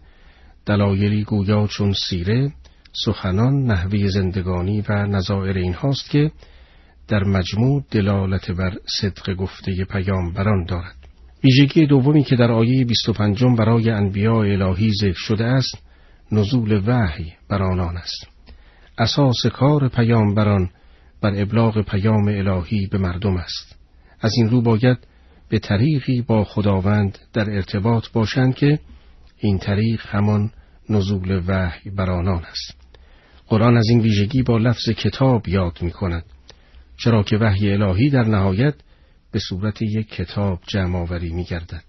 دلایلی 0.65 1.23
گویا 1.23 1.67
چون 1.67 1.93
سیره 2.09 2.53
سخنان 3.05 3.63
نحوی 3.63 4.09
زندگانی 4.09 4.83
و 4.89 5.05
نظائر 5.05 5.57
این 5.57 5.73
هاست 5.73 6.09
که 6.09 6.31
در 7.07 7.23
مجموع 7.23 7.83
دلالت 7.91 8.51
بر 8.51 8.73
صدق 9.01 9.33
گفته 9.35 9.85
پیامبران 9.85 10.65
دارد. 10.65 10.95
ویژگی 11.43 11.85
دومی 11.85 12.23
که 12.23 12.35
در 12.35 12.51
آیه 12.51 12.85
25 12.85 13.43
برای 13.57 13.89
انبیاء 13.89 14.43
الهی 14.43 14.91
ذکر 15.01 15.17
شده 15.17 15.45
است 15.45 15.77
نزول 16.31 16.81
وحی 16.87 17.33
بر 17.49 17.63
آنان 17.63 17.97
است. 17.97 18.34
اساس 18.97 19.45
کار 19.53 19.87
پیامبران 19.87 20.69
بر 21.21 21.41
ابلاغ 21.41 21.81
پیام 21.81 22.27
الهی 22.27 22.87
به 22.87 22.97
مردم 22.97 23.37
است. 23.37 23.75
از 24.21 24.31
این 24.37 24.49
رو 24.49 24.61
باید 24.61 24.97
به 25.49 25.59
طریقی 25.59 26.21
با 26.21 26.43
خداوند 26.43 27.17
در 27.33 27.49
ارتباط 27.49 28.09
باشند 28.13 28.55
که 28.55 28.79
این 29.37 29.59
طریق 29.59 30.01
همان 30.05 30.51
نزول 30.89 31.43
وحی 31.47 31.89
بر 31.89 32.09
آنان 32.09 32.45
است. 32.45 32.85
قرآن 33.47 33.77
از 33.77 33.89
این 33.89 33.99
ویژگی 33.99 34.43
با 34.43 34.57
لفظ 34.57 34.89
کتاب 34.89 35.47
یاد 35.47 35.77
می 35.81 35.91
کند 35.91 36.25
چرا 36.97 37.23
که 37.23 37.37
وحی 37.37 37.71
الهی 37.71 38.09
در 38.09 38.23
نهایت 38.23 38.75
به 39.31 39.39
صورت 39.39 39.81
یک 39.81 40.09
کتاب 40.09 40.59
جمع 40.67 40.99
آوری 40.99 41.33
می 41.33 41.43
گردد 41.43 41.83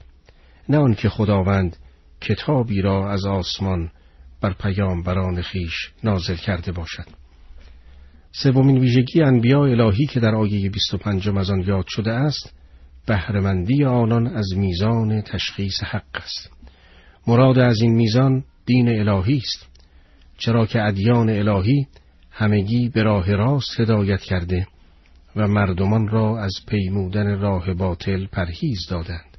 نه 0.68 0.78
آنکه 0.78 1.08
خداوند 1.08 1.76
کتابی 2.20 2.80
را 2.80 3.10
از 3.10 3.26
آسمان 3.26 3.90
بر 4.40 4.52
پیام 4.52 5.02
بران 5.02 5.42
خیش 5.42 5.74
نازل 6.04 6.36
کرده 6.36 6.72
باشد. 6.72 7.06
سومین 8.32 8.78
ویژگی 8.78 9.22
انبیاء 9.22 9.62
الهی 9.62 10.06
که 10.06 10.20
در 10.20 10.34
آیه 10.34 10.70
25 10.70 11.28
از 11.28 11.50
آن 11.50 11.60
یاد 11.60 11.84
شده 11.88 12.12
است 12.12 12.54
بهرهمندی 13.06 13.84
آنان 13.84 14.26
از 14.26 14.46
میزان 14.56 15.20
تشخیص 15.20 15.82
حق 15.82 16.02
است. 16.14 16.50
مراد 17.26 17.58
از 17.58 17.80
این 17.80 17.94
میزان 17.94 18.44
دین 18.66 18.88
الهی 18.88 19.36
است 19.36 19.66
چرا 20.38 20.66
که 20.66 20.82
ادیان 20.82 21.30
الهی 21.30 21.86
همگی 22.30 22.88
به 22.88 23.02
راه 23.02 23.34
راست 23.34 23.80
هدایت 23.80 24.20
کرده 24.20 24.66
و 25.36 25.48
مردمان 25.48 26.08
را 26.08 26.40
از 26.40 26.52
پیمودن 26.68 27.38
راه 27.38 27.74
باطل 27.74 28.26
پرهیز 28.26 28.86
دادند. 28.90 29.36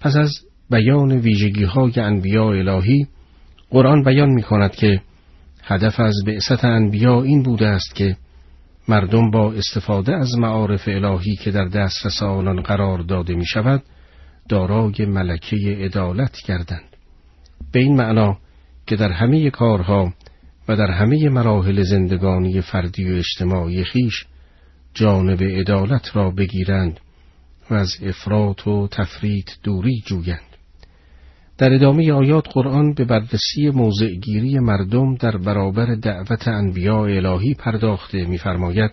پس 0.00 0.16
از 0.16 0.32
بیان 0.70 1.12
ویژگی 1.12 1.64
های 1.64 1.92
انبیاء 1.96 2.50
الهی 2.50 3.06
قرآن 3.70 4.02
بیان 4.02 4.28
می 4.30 4.42
کند 4.42 4.70
که 4.70 5.00
هدف 5.62 6.00
از 6.00 6.14
بعثت 6.26 6.64
انبیا 6.64 7.22
این 7.22 7.42
بوده 7.42 7.66
است 7.66 7.94
که 7.94 8.16
مردم 8.88 9.30
با 9.30 9.52
استفاده 9.52 10.16
از 10.16 10.38
معارف 10.38 10.88
الهی 10.88 11.36
که 11.36 11.50
در 11.50 11.64
دسترس 11.64 12.22
آنان 12.22 12.62
قرار 12.62 12.98
داده 12.98 13.34
می 13.34 13.46
شود 13.46 13.82
دارای 14.48 15.06
ملکه 15.06 15.56
عدالت 15.56 16.36
گردند. 16.46 16.96
به 17.72 17.80
این 17.80 17.96
معنا 17.96 18.38
که 18.86 18.96
در 18.96 19.12
همه 19.12 19.50
کارها 19.50 20.12
و 20.68 20.76
در 20.76 20.90
همه 20.90 21.28
مراحل 21.28 21.82
زندگانی 21.82 22.60
فردی 22.60 23.12
و 23.12 23.16
اجتماعی 23.16 23.84
خیش 23.84 24.24
جانب 24.94 25.42
عدالت 25.42 26.16
را 26.16 26.30
بگیرند 26.30 27.00
و 27.70 27.74
از 27.74 27.96
افراط 28.02 28.66
و 28.66 28.88
تفرید 28.88 29.50
دوری 29.62 30.02
جویند. 30.06 30.47
در 31.58 31.72
ادامه 31.72 32.12
آیات 32.12 32.48
قرآن 32.52 32.94
به 32.94 33.04
بررسی 33.04 33.70
موضعگیری 33.74 34.58
مردم 34.58 35.14
در 35.14 35.36
برابر 35.36 35.94
دعوت 35.94 36.48
انبیاء 36.48 37.16
الهی 37.16 37.54
پرداخته 37.54 38.24
می‌فرماید 38.24 38.90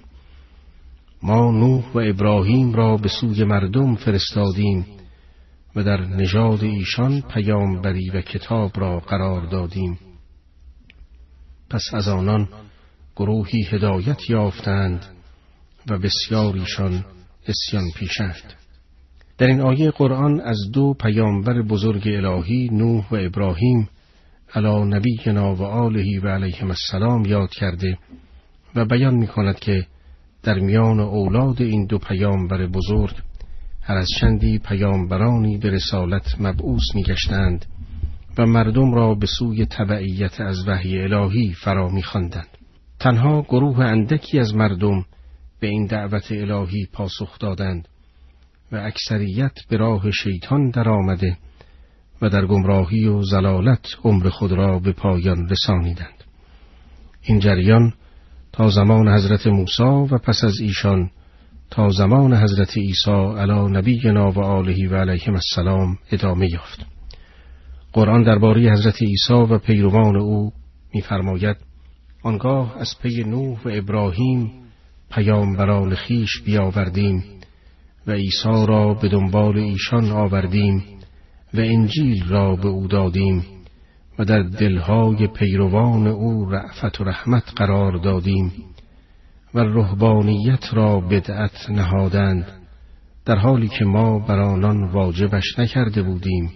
ما 1.23 1.51
نوح 1.51 1.93
و 1.93 1.97
ابراهیم 1.97 2.73
را 2.73 2.97
به 2.97 3.09
سوی 3.09 3.43
مردم 3.43 3.95
فرستادیم 3.95 4.85
و 5.75 5.83
در 5.83 6.01
نژاد 6.01 6.63
ایشان 6.63 7.21
پیامبری 7.21 8.09
و 8.09 8.21
کتاب 8.21 8.79
را 8.79 8.99
قرار 8.99 9.45
دادیم. 9.45 9.99
پس 11.69 11.83
از 11.93 12.07
آنان 12.07 12.49
گروهی 13.15 13.63
هدایت 13.63 14.29
یافتند 14.29 15.05
و 15.89 15.97
بسیاریشان 15.97 17.05
اسیان 17.47 17.91
پیشند 17.95 18.64
در 19.37 19.47
این 19.47 19.61
آیه 19.61 19.91
قرآن 19.91 20.39
از 20.41 20.57
دو 20.73 20.93
پیامبر 20.93 21.61
بزرگ 21.61 22.07
الهی 22.07 22.69
نوح 22.71 23.09
و 23.11 23.15
ابراهیم 23.15 23.89
علا 24.53 24.83
نبینا 24.83 25.55
و 25.55 25.63
آلهی 25.63 26.19
و 26.19 26.27
علیهم 26.27 26.67
السلام 26.67 27.25
یاد 27.25 27.49
کرده 27.49 27.97
و 28.75 28.85
بیان 28.85 29.15
می 29.15 29.27
کند 29.27 29.59
که 29.59 29.85
در 30.43 30.59
میان 30.59 30.99
اولاد 30.99 31.61
این 31.61 31.85
دو 31.85 31.97
پیامبر 31.97 32.67
بزرگ 32.67 33.15
هر 33.81 33.95
از 33.95 34.07
چندی 34.19 34.59
پیامبرانی 34.59 35.57
به 35.57 35.69
رسالت 35.69 36.35
مبعوث 36.39 36.95
می 36.95 37.03
گشتند 37.03 37.65
و 38.37 38.45
مردم 38.45 38.93
را 38.93 39.15
به 39.15 39.25
سوی 39.25 39.65
تبعیت 39.65 40.41
از 40.41 40.67
وحی 40.67 41.01
الهی 41.01 41.53
فرا 41.53 41.89
می 41.89 42.03
خواندند. 42.03 42.47
تنها 42.99 43.41
گروه 43.41 43.79
اندکی 43.79 44.39
از 44.39 44.55
مردم 44.55 45.05
به 45.59 45.67
این 45.67 45.85
دعوت 45.85 46.31
الهی 46.31 46.87
پاسخ 46.93 47.39
دادند 47.39 47.87
و 48.71 48.75
اکثریت 48.75 49.53
به 49.69 49.77
راه 49.77 50.11
شیطان 50.11 50.69
درآمده 50.69 51.37
و 52.21 52.29
در 52.29 52.45
گمراهی 52.45 53.05
و 53.05 53.21
زلالت 53.21 53.85
عمر 54.03 54.29
خود 54.29 54.51
را 54.51 54.79
به 54.79 54.91
پایان 54.91 55.49
رسانیدند. 55.49 56.23
این 57.21 57.39
جریان 57.39 57.93
تا 58.51 58.69
زمان 58.69 59.07
حضرت 59.07 59.47
موسی 59.47 59.83
و 59.83 60.17
پس 60.17 60.43
از 60.43 60.59
ایشان 60.59 61.09
تا 61.69 61.89
زمان 61.89 62.33
حضرت 62.33 62.77
عیسی 62.77 63.11
علی 63.11 63.77
نبینا 63.77 64.31
و 64.31 64.39
آله 64.39 64.89
و 64.89 64.95
علیهم 64.95 65.33
السلام 65.33 65.97
ادامه 66.11 66.51
یافت. 66.51 66.85
قرآن 67.93 68.23
درباره 68.23 68.71
حضرت 68.71 69.01
عیسی 69.01 69.33
و 69.33 69.57
پیروان 69.57 70.15
او 70.15 70.53
می‌فرماید 70.93 71.57
آنگاه 72.23 72.77
از 72.79 72.95
پی 73.01 73.23
نوح 73.23 73.59
و 73.65 73.69
ابراهیم 73.73 74.51
پیامبران 75.11 75.95
خیش 75.95 76.41
بیاوردیم. 76.45 77.23
و 78.07 78.11
عیسی 78.11 78.65
را 78.67 78.93
به 78.93 79.09
دنبال 79.09 79.57
ایشان 79.57 80.11
آوردیم 80.11 80.83
و 81.53 81.59
انجیل 81.59 82.27
را 82.29 82.55
به 82.55 82.67
او 82.67 82.87
دادیم 82.87 83.45
و 84.19 84.25
در 84.25 84.41
دلهای 84.41 85.27
پیروان 85.27 86.07
او 86.07 86.49
رعفت 86.49 87.01
و 87.01 87.03
رحمت 87.03 87.43
قرار 87.55 87.97
دادیم 87.97 88.51
و 89.53 89.59
رهبانیت 89.59 90.73
را 90.73 90.99
بدعت 90.99 91.69
نهادند 91.69 92.45
در 93.25 93.35
حالی 93.35 93.67
که 93.67 93.85
ما 93.85 94.19
بر 94.19 94.39
آنان 94.39 94.91
واجبش 94.91 95.59
نکرده 95.59 96.01
بودیم. 96.01 96.51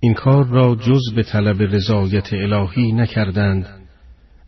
این 0.00 0.14
کار 0.14 0.46
را 0.46 0.74
جز 0.74 1.14
به 1.16 1.22
طلب 1.22 1.62
رضایت 1.62 2.32
الهی 2.32 2.92
نکردند 2.92 3.66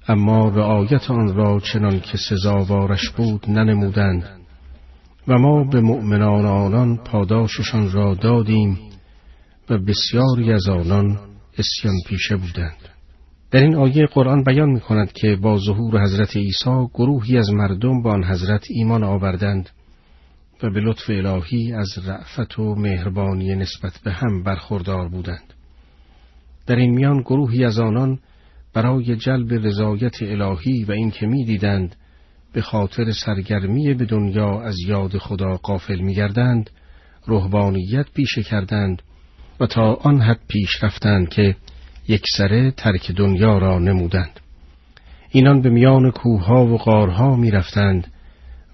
اما 0.09 0.49
رعایت 0.49 1.11
آن 1.11 1.35
را 1.35 1.61
چنان 1.61 2.01
که 2.01 2.19
سزاوارش 2.29 3.11
بود 3.11 3.51
ننمودند. 3.51 4.46
و 5.29 5.39
ما 5.39 5.65
به 5.65 5.81
مؤمنان 5.81 6.47
آنان 6.47 6.97
پاداششان 6.97 7.93
را 7.93 8.15
دادیم 8.15 8.79
و 9.71 9.79
بسیاری 9.79 10.53
از 10.53 10.69
آنان 10.69 11.19
اسیان 11.59 11.95
پیشه 12.09 12.37
بودند 12.37 12.89
در 13.51 13.61
این 13.61 13.75
آیه 13.75 14.07
قرآن 14.07 14.45
بیان 14.45 14.71
می 14.71 14.81
کند 14.81 15.13
که 15.13 15.37
با 15.37 15.59
ظهور 15.59 16.03
حضرت 16.03 16.37
عیسی 16.37 16.87
گروهی 16.95 17.39
از 17.39 17.51
مردم 17.51 18.03
با 18.03 18.13
آن 18.13 18.25
حضرت 18.25 18.65
ایمان 18.71 19.05
آوردند 19.05 19.71
و 20.63 20.71
به 20.71 20.81
لطف 20.81 21.11
الهی 21.11 21.73
از 21.73 21.89
رعفت 22.07 22.59
و 22.59 22.75
مهربانی 22.75 23.55
نسبت 23.55 24.01
به 24.05 24.13
هم 24.13 24.43
برخوردار 24.43 25.09
بودند. 25.09 25.55
در 26.67 26.77
این 26.77 26.95
میان 26.95 27.21
گروهی 27.21 27.65
از 27.65 27.79
آنان 27.79 28.19
برای 28.75 29.17
جلب 29.17 29.53
رضایت 29.53 30.23
الهی 30.23 30.85
و 30.85 30.93
اینکه 30.93 31.27
می‌دیدند 31.27 31.97
به 32.57 32.63
خاطر 32.63 33.13
سرگرمی 33.13 33.95
به 33.95 34.05
دنیا 34.05 34.61
از 34.61 34.77
یاد 34.87 35.19
خدا 35.19 35.57
قافل 35.57 36.01
میگردند 36.01 36.71
روحانیت 37.27 38.07
پیشه 38.15 38.43
کردند 38.43 39.03
و 39.61 39.67
تا 39.67 39.95
آن 39.95 40.21
حد 40.21 40.41
پیش 40.49 40.85
رفتند 40.85 41.29
که 41.29 41.57
یک 42.09 42.23
سره 42.37 42.71
ترک 42.71 43.11
دنیا 43.11 43.59
را 43.59 43.79
نمودند. 43.79 44.41
اینان 45.31 45.63
به 45.63 45.71
میان 45.71 46.11
کوهها 46.11 46.67
و 46.67 46.79
غارها 46.79 47.37
می 47.37 47.51
رفتند 47.51 48.13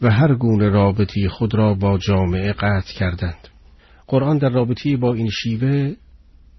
و 0.02 0.10
هر 0.10 0.34
گونه 0.34 0.68
رابطی 0.68 1.28
خود 1.28 1.54
را 1.54 1.74
با 1.74 1.98
جامعه 1.98 2.52
قطع 2.52 2.94
کردند. 2.94 3.48
قرآن 4.06 4.38
در 4.38 4.50
رابطی 4.50 4.96
با 4.96 5.14
این 5.14 5.30
شیوه 5.30 5.94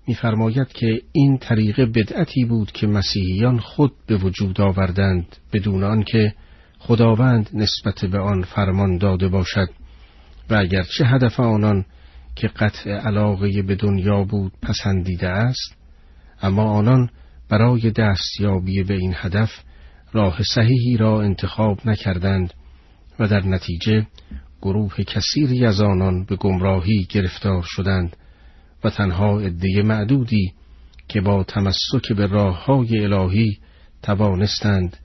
میفرماید 0.08 0.68
که 0.68 1.02
این 1.12 1.38
طریق 1.38 1.82
بدعتی 1.82 2.46
بود 2.46 2.72
که 2.72 2.88
مسیحیان 2.88 3.60
خود 3.60 3.92
به 4.08 4.18
وجود 4.18 4.62
آوردند 4.62 5.38
بدون 5.54 5.84
آنکه 5.84 6.34
خداوند 6.86 7.50
نسبت 7.54 8.06
به 8.06 8.20
آن 8.20 8.42
فرمان 8.42 8.98
داده 8.98 9.28
باشد 9.28 9.68
و 10.50 10.56
اگرچه 10.56 11.06
هدف 11.06 11.40
آنان 11.40 11.86
که 12.36 12.48
قطع 12.48 12.90
علاقه 12.90 13.62
به 13.62 13.76
دنیا 13.76 14.24
بود 14.24 14.52
پسندیده 14.62 15.30
است 15.30 15.76
اما 16.42 16.64
آنان 16.64 17.10
برای 17.50 17.92
دستیابی 17.92 18.84
به 18.84 18.94
این 18.94 19.14
هدف 19.18 19.50
راه 20.12 20.44
صحیحی 20.56 20.98
را 20.98 21.22
انتخاب 21.22 21.80
نکردند 21.86 22.54
و 23.20 23.28
در 23.28 23.46
نتیجه 23.46 24.08
گروه 24.62 24.96
کثیری 25.04 25.66
از 25.66 25.82
آنان 25.82 26.26
به 26.26 26.36
گمراهی 26.36 27.08
گرفتار 27.10 27.64
شدند 27.66 28.16
و 28.84 28.90
تنها 28.90 29.40
عده 29.40 29.82
معدودی 29.84 30.54
که 31.08 31.22
با 31.22 31.44
تمسک 31.44 32.14
به 32.18 32.28
راه 32.28 32.66
های 32.66 33.06
الهی 33.06 33.58
توانستند 34.02 34.98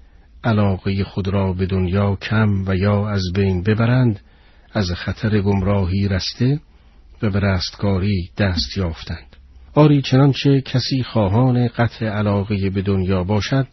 علاقه 0.45 1.05
خود 1.05 1.28
را 1.28 1.53
به 1.53 1.66
دنیا 1.66 2.16
کم 2.16 2.64
و 2.66 2.76
یا 2.76 3.09
از 3.09 3.22
بین 3.34 3.62
ببرند 3.62 4.20
از 4.72 4.91
خطر 4.91 5.41
گمراهی 5.41 6.09
رسته 6.09 6.61
و 7.22 7.30
به 7.30 7.41
رستگاری 7.41 8.30
دست 8.39 8.76
یافتند. 8.76 9.36
آری 9.74 10.03
چنانچه 10.03 10.61
کسی 10.61 11.03
خواهان 11.03 11.68
قطع 11.68 12.07
علاقه 12.07 12.70
به 12.70 12.82
دنیا 12.82 13.24
باشد 13.24 13.66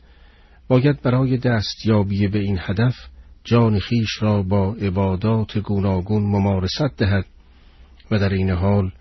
باید 0.67 1.01
برای 1.01 1.37
دستیابی 1.37 2.27
به 2.27 2.39
این 2.39 2.59
هدف 2.61 2.95
جان 3.43 3.79
خیش 3.79 4.21
را 4.21 4.43
با 4.43 4.73
عبادات 4.73 5.57
گوناگون 5.57 6.23
ممارست 6.23 6.97
دهد 6.97 7.25
و 8.11 8.19
در 8.19 8.33
این 8.33 8.49
حال 8.49 8.91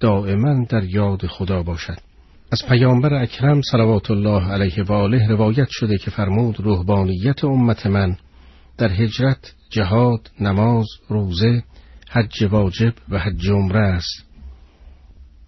دائما 0.00 0.64
در 0.68 0.84
یاد 0.84 1.26
خدا 1.26 1.62
باشد. 1.62 2.09
از 2.52 2.62
پیامبر 2.68 3.14
اکرم 3.14 3.60
صلوات 3.62 4.10
الله 4.10 4.52
علیه 4.52 4.82
و 4.84 4.92
آله 4.92 5.28
روایت 5.28 5.68
شده 5.70 5.98
که 5.98 6.10
فرمود 6.10 6.60
روحانیت 6.60 7.44
امت 7.44 7.86
من 7.86 8.16
در 8.78 8.92
هجرت 8.92 9.54
جهاد 9.70 10.30
نماز 10.40 10.86
روزه 11.08 11.62
حج 12.10 12.42
واجب 12.50 12.94
و 13.08 13.18
حج 13.18 13.50
عمره 13.50 13.80
است. 13.80 14.24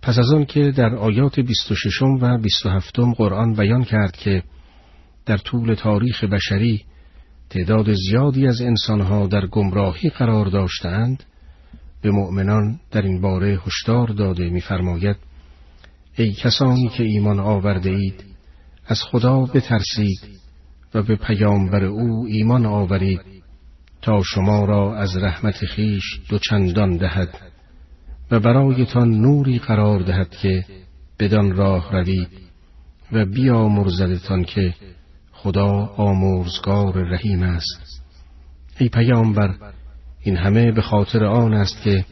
پس 0.02 0.18
از 0.18 0.32
آن 0.32 0.44
که 0.44 0.70
در 0.70 0.94
آیات 0.94 1.40
26 1.40 2.02
و 2.02 2.38
27 2.38 3.00
قرآن 3.16 3.54
بیان 3.54 3.84
کرد 3.84 4.16
که 4.16 4.42
در 5.26 5.36
طول 5.36 5.74
تاریخ 5.74 6.24
بشری 6.24 6.84
تعداد 7.50 7.92
زیادی 7.92 8.46
از 8.46 8.60
انسانها 8.60 9.26
در 9.26 9.46
گمراهی 9.46 10.10
قرار 10.10 10.46
داشتند 10.46 11.24
به 12.02 12.10
مؤمنان 12.10 12.80
در 12.90 13.02
این 13.02 13.20
باره 13.20 13.58
هشدار 13.66 14.06
داده 14.06 14.50
می‌فرماید 14.50 15.16
ای 16.16 16.32
کسانی 16.32 16.88
که 16.88 17.02
ایمان 17.02 17.40
آورده 17.40 17.90
اید 17.90 18.24
از 18.86 19.02
خدا 19.02 19.40
بترسید 19.40 20.20
و 20.94 21.02
به 21.02 21.16
پیامبر 21.16 21.84
او 21.84 22.26
ایمان 22.28 22.66
آورید 22.66 23.20
تا 24.02 24.22
شما 24.22 24.64
را 24.64 24.96
از 24.96 25.16
رحمت 25.16 25.64
خیش 25.64 26.20
دوچندان 26.28 26.96
دهد 26.96 27.28
و 28.30 28.40
برایتان 28.40 29.10
نوری 29.10 29.58
قرار 29.58 30.02
دهد 30.02 30.30
که 30.30 30.64
بدان 31.18 31.56
راه 31.56 31.92
روید 31.92 32.28
و 33.12 33.24
بیامرزدتان 33.24 34.44
که 34.44 34.74
خدا 35.32 35.70
آمرزگار 35.96 36.94
رحیم 36.94 37.42
است. 37.42 38.02
ای 38.78 38.88
پیامبر 38.88 39.54
این 40.20 40.36
همه 40.36 40.72
به 40.72 40.82
خاطر 40.82 41.24
آن 41.24 41.54
است 41.54 41.82
که 41.82 42.04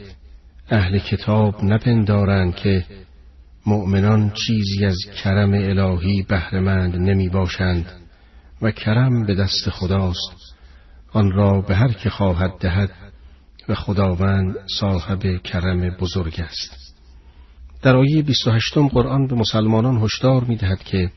اهل 0.71 0.99
کتاب 0.99 1.65
نپندارند 1.65 2.55
که 2.55 2.85
مؤمنان 3.67 4.31
چیزی 4.31 4.85
از 4.87 4.99
کرم 5.23 5.53
الهی 5.53 6.23
بهرهمند 6.23 6.97
نمی 6.97 7.29
باشند 7.29 7.87
و 8.63 8.71
کرم 8.71 9.27
به 9.27 9.35
دست 9.35 9.71
خداست. 9.71 10.57
آن 11.13 11.33
را 11.33 11.61
به 11.61 11.77
هر 11.77 11.93
که 11.93 12.11
خواهد 12.11 12.51
دهد 12.61 12.91
و 13.69 13.75
خداوند 13.75 14.57
صاحب 14.79 15.43
کرم 15.43 15.91
بزرگ 15.91 16.41
است. 16.41 16.95
در 17.83 17.97
آیه 17.97 18.23
28 18.23 18.79
قرآن 18.79 19.27
به 19.27 19.35
مسلمانان 19.35 20.03
هشدار 20.03 20.45
می 20.45 20.57
دهد 20.57 20.79
که 20.79 21.11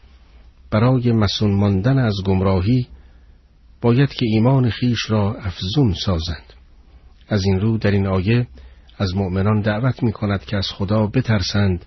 برای 0.72 1.12
مسون 1.12 1.52
ماندن 1.52 1.98
از 1.98 2.16
گمراهی 2.26 2.88
باید 3.82 4.10
که 4.10 4.26
ایمان 4.26 4.70
خیش 4.70 5.10
را 5.10 5.34
افزون 5.34 5.94
سازند. 5.94 6.54
از 7.30 7.44
این 7.46 7.60
رو 7.60 7.78
در 7.78 7.92
این 7.92 8.08
آیه 8.08 8.48
از 8.98 9.16
مؤمنان 9.16 9.62
دعوت 9.62 10.04
می 10.04 10.12
کند 10.12 10.46
که 10.46 10.58
از 10.58 10.68
خدا 10.72 11.08
بترسند 11.08 11.86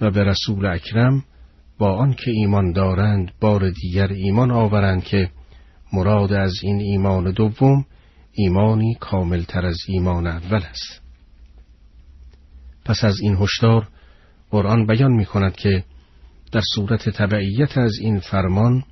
و 0.00 0.10
به 0.10 0.24
رسول 0.24 0.66
اکرم 0.66 1.24
با 1.78 1.96
آنکه 1.96 2.30
ایمان 2.30 2.72
دارند 2.72 3.32
بار 3.40 3.70
دیگر 3.70 4.08
ایمان 4.08 4.50
آورند 4.50 5.04
که 5.04 5.30
مراد 5.92 6.32
از 6.32 6.52
این 6.62 6.80
ایمان 6.80 7.30
دوم 7.30 7.84
ایمانی 8.32 8.94
کاملتر 9.00 9.66
از 9.66 9.78
ایمان 9.88 10.26
اول 10.26 10.62
است. 10.70 11.00
پس 12.84 13.04
از 13.04 13.20
این 13.20 13.36
هشدار 13.36 13.88
قرآن 14.50 14.86
بیان 14.86 15.12
می 15.12 15.24
کند 15.24 15.56
که 15.56 15.84
در 16.52 16.60
صورت 16.74 17.08
تبعیت 17.08 17.78
از 17.78 17.92
این 18.00 18.20
فرمان 18.20 18.84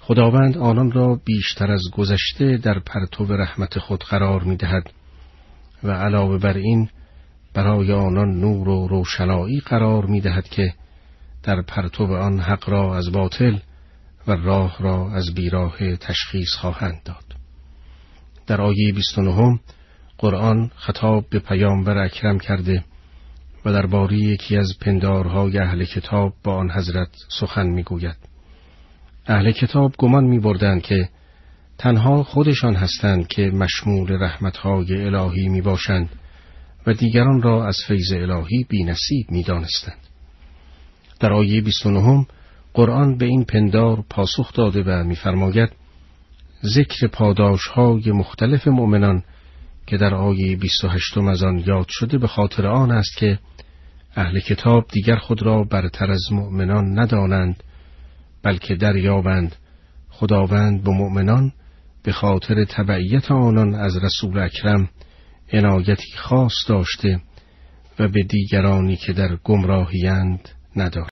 خداوند 0.00 0.58
آنان 0.58 0.92
را 0.92 1.20
بیشتر 1.24 1.70
از 1.70 1.82
گذشته 1.92 2.56
در 2.56 2.78
پرتو 2.78 3.24
رحمت 3.24 3.78
خود 3.78 4.04
قرار 4.04 4.42
می 4.42 4.56
دهد 4.56 4.92
و 5.82 5.90
علاوه 5.90 6.38
بر 6.38 6.56
این 6.56 6.88
برای 7.54 7.92
آنان 7.92 8.40
نور 8.40 8.68
و 8.68 8.88
روشنایی 8.88 9.60
قرار 9.60 10.06
می 10.06 10.20
دهد 10.20 10.48
که 10.48 10.74
در 11.42 11.62
پرتو 11.62 12.16
آن 12.16 12.40
حق 12.40 12.68
را 12.70 12.96
از 12.96 13.12
باطل 13.12 13.58
و 14.26 14.32
راه 14.32 14.76
را 14.80 15.10
از 15.12 15.34
بیراه 15.34 15.96
تشخیص 15.96 16.54
خواهند 16.60 17.02
داد 17.04 17.24
در 18.46 18.60
آیه 18.60 18.92
29 18.92 19.60
قرآن 20.18 20.70
خطاب 20.76 21.24
به 21.30 21.38
پیامبر 21.38 21.98
اکرم 21.98 22.38
کرده 22.38 22.84
و 23.64 23.72
درباره 23.72 24.16
یکی 24.16 24.56
از 24.56 24.72
پندارهای 24.80 25.58
اهل 25.58 25.84
کتاب 25.84 26.34
با 26.44 26.54
آن 26.54 26.70
حضرت 26.70 27.08
سخن 27.40 27.66
می‌گوید. 27.66 28.16
اهل 29.26 29.52
کتاب 29.52 29.94
گمان 29.98 30.24
می 30.24 30.38
بردن 30.38 30.80
که 30.80 31.08
تنها 31.78 32.22
خودشان 32.22 32.74
هستند 32.74 33.26
که 33.26 33.42
مشمول 33.42 34.22
رحمتهای 34.22 35.04
الهی 35.04 35.48
می 35.48 35.60
باشند 35.60 36.08
و 36.86 36.92
دیگران 36.92 37.42
را 37.42 37.66
از 37.66 37.76
فیض 37.88 38.12
الهی 38.12 38.64
بی 38.68 38.84
نصیب 38.84 39.30
می 39.30 39.42
دانستند. 39.42 39.98
در 41.20 41.32
آیه 41.32 41.60
29 41.60 42.26
قرآن 42.74 43.18
به 43.18 43.24
این 43.24 43.44
پندار 43.44 44.04
پاسخ 44.10 44.52
داده 44.52 44.82
و 44.82 45.04
میفرماید 45.04 45.70
ذکر 46.64 47.06
پاداش 47.06 47.66
های 47.66 48.12
مختلف 48.12 48.68
مؤمنان 48.68 49.22
که 49.86 49.96
در 49.96 50.14
آیه 50.14 50.56
28 50.56 51.18
از 51.18 51.42
آن 51.42 51.58
یاد 51.66 51.86
شده 51.88 52.18
به 52.18 52.26
خاطر 52.26 52.66
آن 52.66 52.90
است 52.90 53.16
که 53.16 53.38
اهل 54.16 54.40
کتاب 54.40 54.86
دیگر 54.92 55.16
خود 55.16 55.42
را 55.42 55.64
برتر 55.64 56.10
از 56.10 56.32
مؤمنان 56.32 56.98
ندانند 56.98 57.62
بلکه 58.42 58.74
دریابند 58.74 59.56
خداوند 60.10 60.84
به 60.84 60.90
مؤمنان 60.90 61.52
به 62.02 62.12
خاطر 62.12 62.64
تبعیت 62.64 63.30
آنان 63.30 63.74
از 63.74 63.96
رسول 63.96 64.38
اکرم 64.38 64.88
عنایتی 65.52 66.12
خاص 66.16 66.52
داشته 66.68 67.20
و 67.98 68.08
به 68.08 68.22
دیگرانی 68.22 68.96
که 68.96 69.12
در 69.12 69.36
گمراهیند 69.44 70.48
ندارد. 70.76 70.94